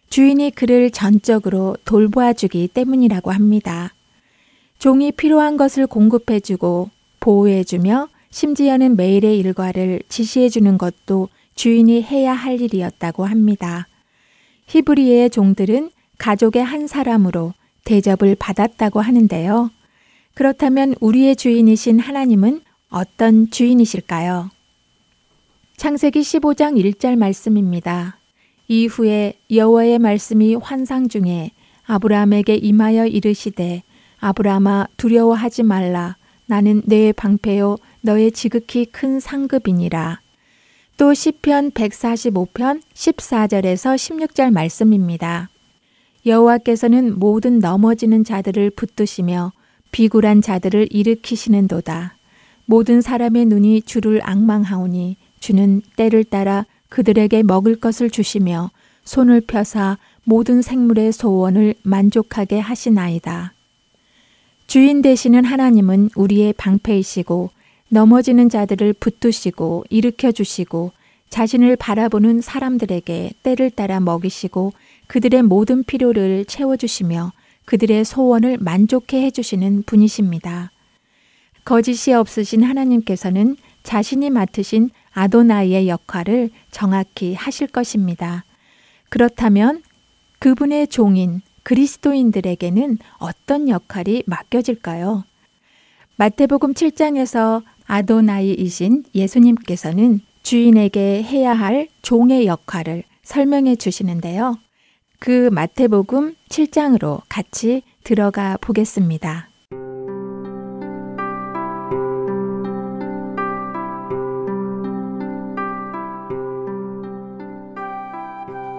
주인이 0.08 0.50
그를 0.52 0.90
전적으로 0.90 1.76
돌보아주기 1.84 2.68
때문이라고 2.68 3.30
합니다. 3.30 3.92
종이 4.80 5.12
필요한 5.12 5.58
것을 5.58 5.86
공급해주고 5.86 6.88
보호해주며 7.20 8.08
심지어는 8.30 8.96
매일의 8.96 9.38
일과를 9.38 10.00
지시해주는 10.08 10.78
것도 10.78 11.28
주인이 11.54 12.02
해야 12.02 12.32
할 12.32 12.62
일이었다고 12.62 13.26
합니다. 13.26 13.88
히브리의 14.68 15.28
종들은 15.28 15.90
가족의 16.16 16.64
한 16.64 16.86
사람으로 16.86 17.52
대접을 17.84 18.36
받았다고 18.38 19.02
하는데요. 19.02 19.70
그렇다면 20.32 20.94
우리의 21.00 21.36
주인이신 21.36 21.98
하나님은 21.98 22.62
어떤 22.88 23.50
주인이실까요? 23.50 24.48
창세기 25.76 26.20
15장 26.20 26.82
1절 26.82 27.18
말씀입니다. 27.18 28.18
이후에 28.66 29.34
여호와의 29.50 29.98
말씀이 29.98 30.54
환상 30.54 31.08
중에 31.08 31.50
아브라함에게 31.84 32.54
임하여 32.54 33.08
이르시되 33.08 33.82
아브라함아 34.20 34.86
두려워하지 34.96 35.62
말라 35.62 36.16
나는 36.46 36.82
내 36.84 37.12
방패요 37.12 37.76
너의 38.02 38.32
지극히 38.32 38.84
큰 38.84 39.20
상급이니라. 39.20 40.20
또 40.96 41.14
시편 41.14 41.70
145편 41.70 42.82
14절에서 42.92 43.96
16절 43.96 44.52
말씀입니다. 44.52 45.48
여호와께서는 46.26 47.18
모든 47.18 47.58
넘어지는 47.58 48.24
자들을 48.24 48.70
붙드시며 48.70 49.52
비굴한 49.92 50.42
자들을 50.42 50.88
일으키시는도다. 50.90 52.16
모든 52.66 53.00
사람의 53.00 53.46
눈이 53.46 53.82
주를 53.82 54.20
악망하오니 54.22 55.16
주는 55.40 55.80
때를 55.96 56.24
따라 56.24 56.66
그들에게 56.90 57.42
먹을 57.44 57.76
것을 57.76 58.10
주시며 58.10 58.70
손을 59.04 59.40
펴사 59.40 59.96
모든 60.24 60.60
생물의 60.60 61.12
소원을 61.12 61.74
만족하게 61.82 62.58
하시나이다. 62.58 63.54
주인 64.70 65.02
되시는 65.02 65.44
하나님은 65.44 66.10
우리의 66.14 66.52
방패이시고 66.52 67.50
넘어지는 67.88 68.48
자들을 68.48 68.92
붙드시고 68.92 69.86
일으켜 69.90 70.30
주시고 70.30 70.92
자신을 71.28 71.74
바라보는 71.74 72.40
사람들에게 72.40 73.32
때를 73.42 73.72
따라 73.72 73.98
먹이시고 73.98 74.72
그들의 75.08 75.42
모든 75.42 75.82
필요를 75.82 76.44
채워 76.44 76.76
주시며 76.76 77.32
그들의 77.64 78.04
소원을 78.04 78.58
만족해 78.60 79.20
해 79.20 79.32
주시는 79.32 79.82
분이십니다. 79.86 80.70
거짓이 81.64 82.14
없으신 82.14 82.62
하나님께서는 82.62 83.56
자신이 83.82 84.30
맡으신 84.30 84.90
아도나이의 85.10 85.88
역할을 85.88 86.50
정확히 86.70 87.34
하실 87.34 87.66
것입니다. 87.66 88.44
그렇다면 89.08 89.82
그분의 90.38 90.86
종인 90.86 91.40
그리스도인들에게는 91.70 92.98
어떤 93.18 93.68
역할이 93.68 94.24
맡겨질까요? 94.26 95.22
마태복음 96.16 96.74
7장에서 96.74 97.62
아도나이이신 97.86 99.04
예수님께서는 99.14 100.18
주인에게 100.42 101.22
해야 101.22 101.52
할 101.52 101.86
종의 102.02 102.46
역할을 102.46 103.04
설명해 103.22 103.76
주시는데요. 103.76 104.58
그 105.20 105.48
마태복음 105.52 106.34
7장으로 106.48 107.22
같이 107.28 107.82
들어가 108.02 108.56
보겠습니다. 108.60 109.48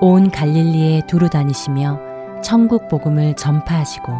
온 0.01 0.29
갈릴리에 0.29 1.03
두루 1.07 1.29
다니시며 1.29 2.10
천국 2.41 2.87
복음을 2.87 3.35
전파하시고 3.35 4.11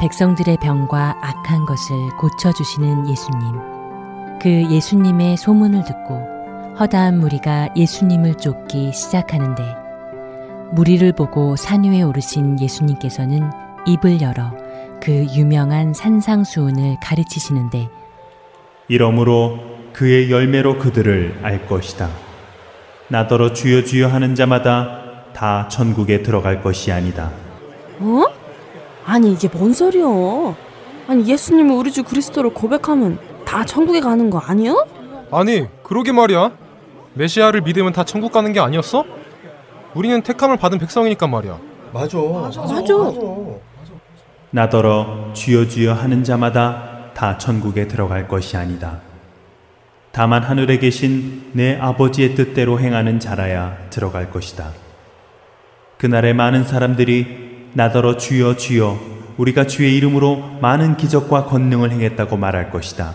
백성들의 0.00 0.58
병과 0.62 1.16
악한 1.20 1.64
것을 1.64 1.96
고쳐주시는 2.18 3.08
예수님. 3.08 4.38
그 4.40 4.48
예수님의 4.70 5.36
소문을 5.36 5.84
듣고 5.84 6.36
허다한 6.78 7.18
무리가 7.18 7.70
예수님을 7.74 8.34
쫓기 8.34 8.92
시작하는데 8.92 9.62
무리를 10.72 11.10
보고 11.12 11.56
산 11.56 11.84
위에 11.84 12.02
오르신 12.02 12.60
예수님께서는 12.60 13.50
입을 13.86 14.20
열어 14.20 14.52
그 15.00 15.24
유명한 15.34 15.94
산상수훈을 15.94 16.96
가르치시는데 17.02 17.88
이러므로 18.88 19.60
그의 19.92 20.30
열매로 20.30 20.78
그들을 20.78 21.40
알 21.42 21.66
것이다. 21.66 22.10
나더러 23.08 23.52
주여 23.52 23.84
주여 23.84 24.08
하는 24.08 24.34
자마다 24.34 25.05
다 25.36 25.68
천국에 25.68 26.22
들어갈 26.22 26.62
것이 26.62 26.90
아니다. 26.90 27.30
어? 28.00 28.24
아니 29.04 29.32
이게 29.32 29.48
뭔 29.48 29.74
소리여? 29.74 30.56
아니 31.06 31.26
예수님이 31.26 31.74
우리 31.74 31.92
주 31.92 32.02
그리스도를 32.02 32.54
고백하면 32.54 33.18
다 33.44 33.62
천국에 33.62 34.00
가는 34.00 34.30
거 34.30 34.38
아니야? 34.38 34.74
아니 35.30 35.66
그러게 35.82 36.12
말이야. 36.12 36.52
메시아를 37.12 37.60
믿으면 37.60 37.92
다 37.92 38.02
천국 38.02 38.32
가는 38.32 38.50
게 38.54 38.60
아니었어? 38.60 39.04
우리는 39.94 40.22
택함을 40.22 40.56
받은 40.56 40.78
백성이니까 40.78 41.26
말이야. 41.26 41.58
맞아. 41.92 42.18
맞아. 42.18 42.62
나더러 44.52 45.34
주여 45.34 45.68
주여 45.68 45.92
하는 45.92 46.24
자마다 46.24 47.12
다 47.12 47.36
천국에 47.36 47.86
들어갈 47.88 48.26
것이 48.26 48.56
아니다. 48.56 49.00
다만 50.12 50.42
하늘에 50.42 50.78
계신 50.78 51.50
내 51.52 51.76
아버지의 51.78 52.34
뜻대로 52.34 52.80
행하는 52.80 53.20
자라야 53.20 53.76
들어갈 53.90 54.30
것이다. 54.30 54.85
그날에 55.98 56.32
많은 56.32 56.64
사람들이 56.64 57.68
나더러 57.72 58.16
주여 58.16 58.56
주여 58.56 58.98
우리가 59.36 59.66
주의 59.66 59.96
이름으로 59.96 60.58
많은 60.60 60.96
기적과 60.96 61.44
권능을 61.44 61.90
행했다고 61.90 62.36
말할 62.36 62.70
것이다. 62.70 63.14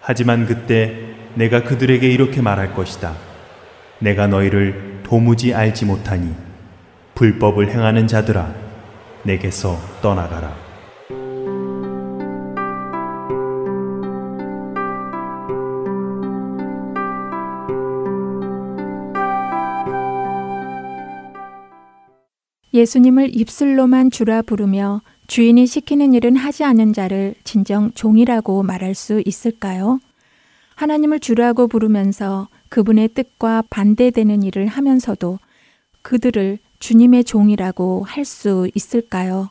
하지만 0.00 0.46
그때 0.46 0.94
내가 1.34 1.62
그들에게 1.62 2.08
이렇게 2.08 2.40
말할 2.40 2.74
것이다. 2.74 3.14
내가 3.98 4.26
너희를 4.26 5.00
도무지 5.04 5.54
알지 5.54 5.84
못하니 5.84 6.34
불법을 7.14 7.70
행하는 7.70 8.06
자들아 8.06 8.52
내게서 9.24 9.78
떠나가라. 10.02 10.65
예수님을 22.76 23.34
입술로만 23.34 24.10
주라 24.10 24.42
부르며 24.42 25.02
주인이 25.26 25.66
시키는 25.66 26.14
일은 26.14 26.36
하지 26.36 26.62
않는 26.62 26.92
자를 26.92 27.34
진정 27.42 27.90
종이라고 27.92 28.62
말할 28.62 28.94
수 28.94 29.22
있을까요? 29.24 29.98
하나님을 30.76 31.20
주라고 31.20 31.68
부르면서 31.68 32.48
그분의 32.68 33.08
뜻과 33.08 33.64
반대되는 33.70 34.42
일을 34.42 34.66
하면서도 34.66 35.38
그들을 36.02 36.58
주님의 36.78 37.24
종이라고 37.24 38.04
할 38.04 38.24
수 38.24 38.70
있을까요? 38.74 39.50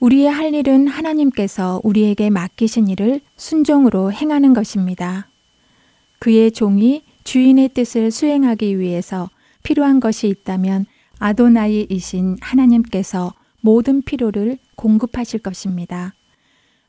우리의 0.00 0.30
할 0.30 0.52
일은 0.52 0.88
하나님께서 0.88 1.80
우리에게 1.84 2.28
맡기신 2.28 2.88
일을 2.88 3.20
순종으로 3.36 4.12
행하는 4.12 4.52
것입니다. 4.52 5.28
그의 6.18 6.50
종이 6.50 7.02
주인의 7.24 7.70
뜻을 7.70 8.10
수행하기 8.10 8.78
위해서 8.78 9.30
필요한 9.62 10.00
것이 10.00 10.28
있다면 10.28 10.86
아도나이이신 11.18 12.38
하나님께서 12.40 13.32
모든 13.60 14.02
필요를 14.02 14.58
공급하실 14.76 15.40
것입니다. 15.40 16.14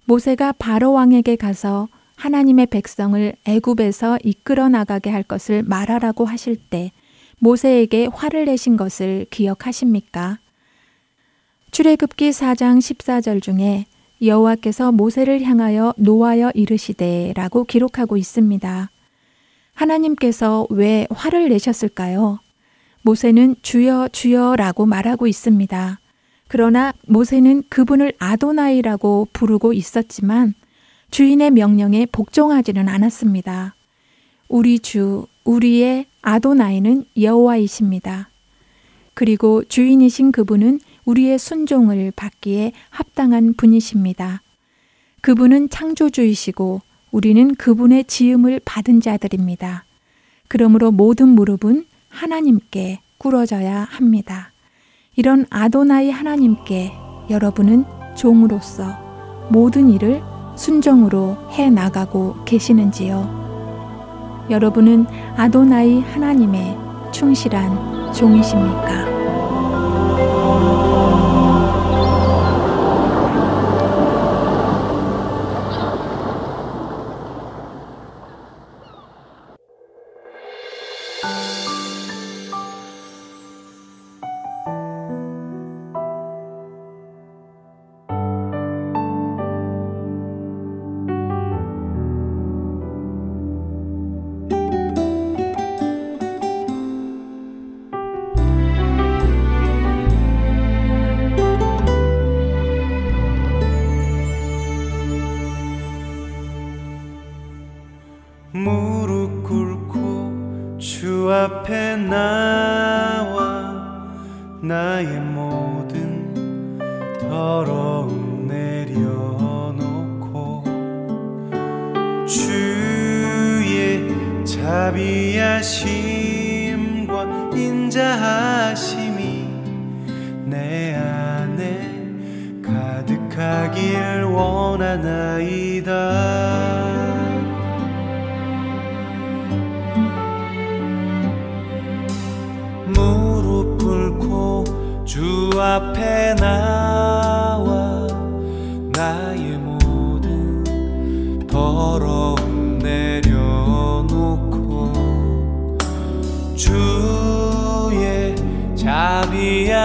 모세가 0.05 0.53
바로 0.53 0.93
왕에게 0.93 1.35
가서 1.35 1.87
하나님의 2.15 2.67
백성을 2.67 3.33
애굽에서 3.45 4.19
이끌어 4.23 4.69
나가게 4.69 5.09
할 5.09 5.23
것을 5.23 5.63
말하라고 5.63 6.25
하실 6.25 6.55
때 6.55 6.91
모세에게 7.39 8.07
화를 8.11 8.45
내신 8.45 8.77
것을 8.77 9.27
기억하십니까? 9.29 10.39
출애굽기 11.71 12.29
4장 12.31 12.79
14절 12.79 13.41
중에 13.41 13.85
여호와께서 14.21 14.91
모세를 14.91 15.43
향하여 15.43 15.93
노하여 15.97 16.51
이르시되라고 16.55 17.65
기록하고 17.65 18.17
있습니다. 18.17 18.89
하나님께서 19.73 20.65
왜 20.71 21.07
화를 21.11 21.49
내셨을까요? 21.49 22.39
모세는 23.07 23.55
주여 23.61 24.09
주여라고 24.11 24.85
말하고 24.85 25.27
있습니다. 25.27 26.01
그러나 26.49 26.93
모세는 27.07 27.63
그분을 27.69 28.11
아도나이라고 28.19 29.29
부르고 29.31 29.71
있었지만 29.71 30.53
주인의 31.09 31.51
명령에 31.51 32.05
복종하지는 32.11 32.89
않았습니다. 32.89 33.75
우리 34.49 34.79
주, 34.79 35.25
우리의 35.45 36.07
아도나이는 36.21 37.05
여호와이십니다. 37.17 38.29
그리고 39.13 39.63
주인이신 39.63 40.33
그분은 40.33 40.81
우리의 41.05 41.39
순종을 41.39 42.11
받기에 42.13 42.73
합당한 42.89 43.53
분이십니다. 43.53 44.41
그분은 45.21 45.69
창조주이시고 45.69 46.81
우리는 47.11 47.55
그분의 47.55 48.03
지음을 48.03 48.59
받은 48.65 48.99
자들입니다. 48.99 49.85
그러므로 50.49 50.91
모든 50.91 51.29
무릎은 51.29 51.85
하나님께 52.17 53.01
꿇어져야 53.19 53.83
합니다. 53.83 54.51
이런 55.15 55.45
아도나이 55.51 56.09
하나님께 56.09 56.91
여러분은 57.29 57.85
종으로서 58.15 58.97
모든 59.49 59.91
일을 59.91 60.23
순종으로 60.55 61.37
해 61.51 61.69
나가고 61.69 62.43
계시는지요? 62.43 64.47
여러분은 64.49 65.05
아도나이 65.35 66.01
하나님의 66.01 66.75
충실한 67.11 68.11
종이십니까? 68.13 69.16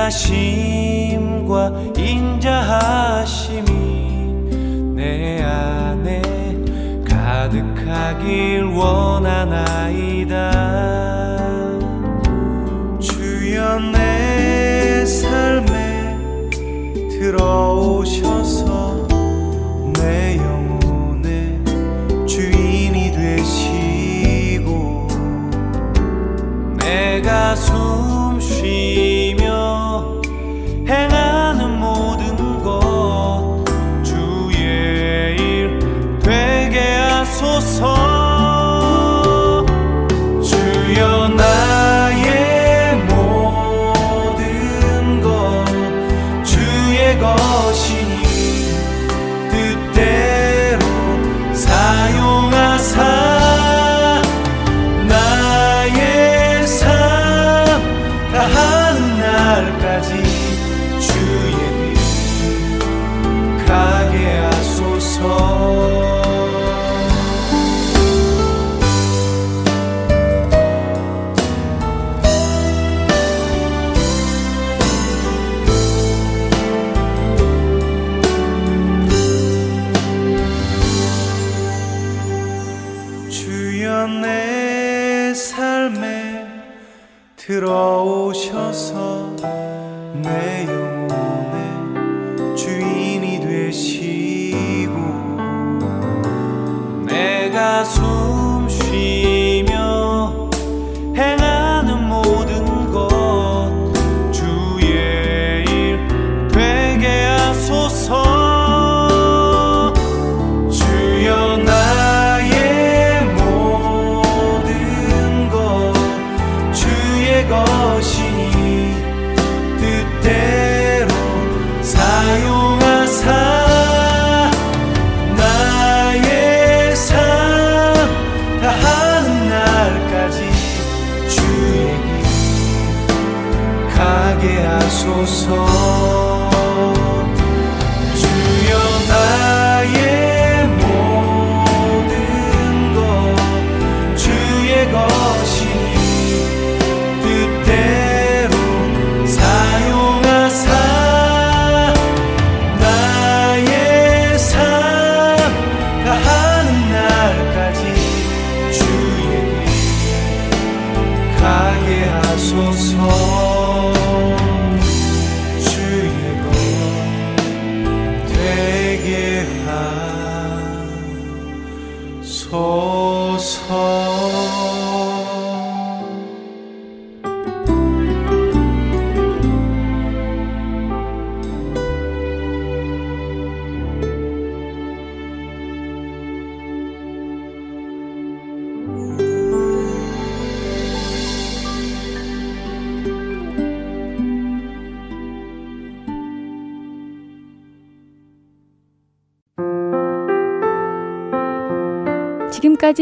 자비하심과 0.03 1.73
인자하심이 1.97 3.71
내 4.97 5.43
안에 5.43 6.23
가득하길 7.09 8.65
원하나이다. 8.65 10.33
주여 12.99 13.79
내 13.93 15.05
삶에 15.07 16.19
들어오 17.11 18.02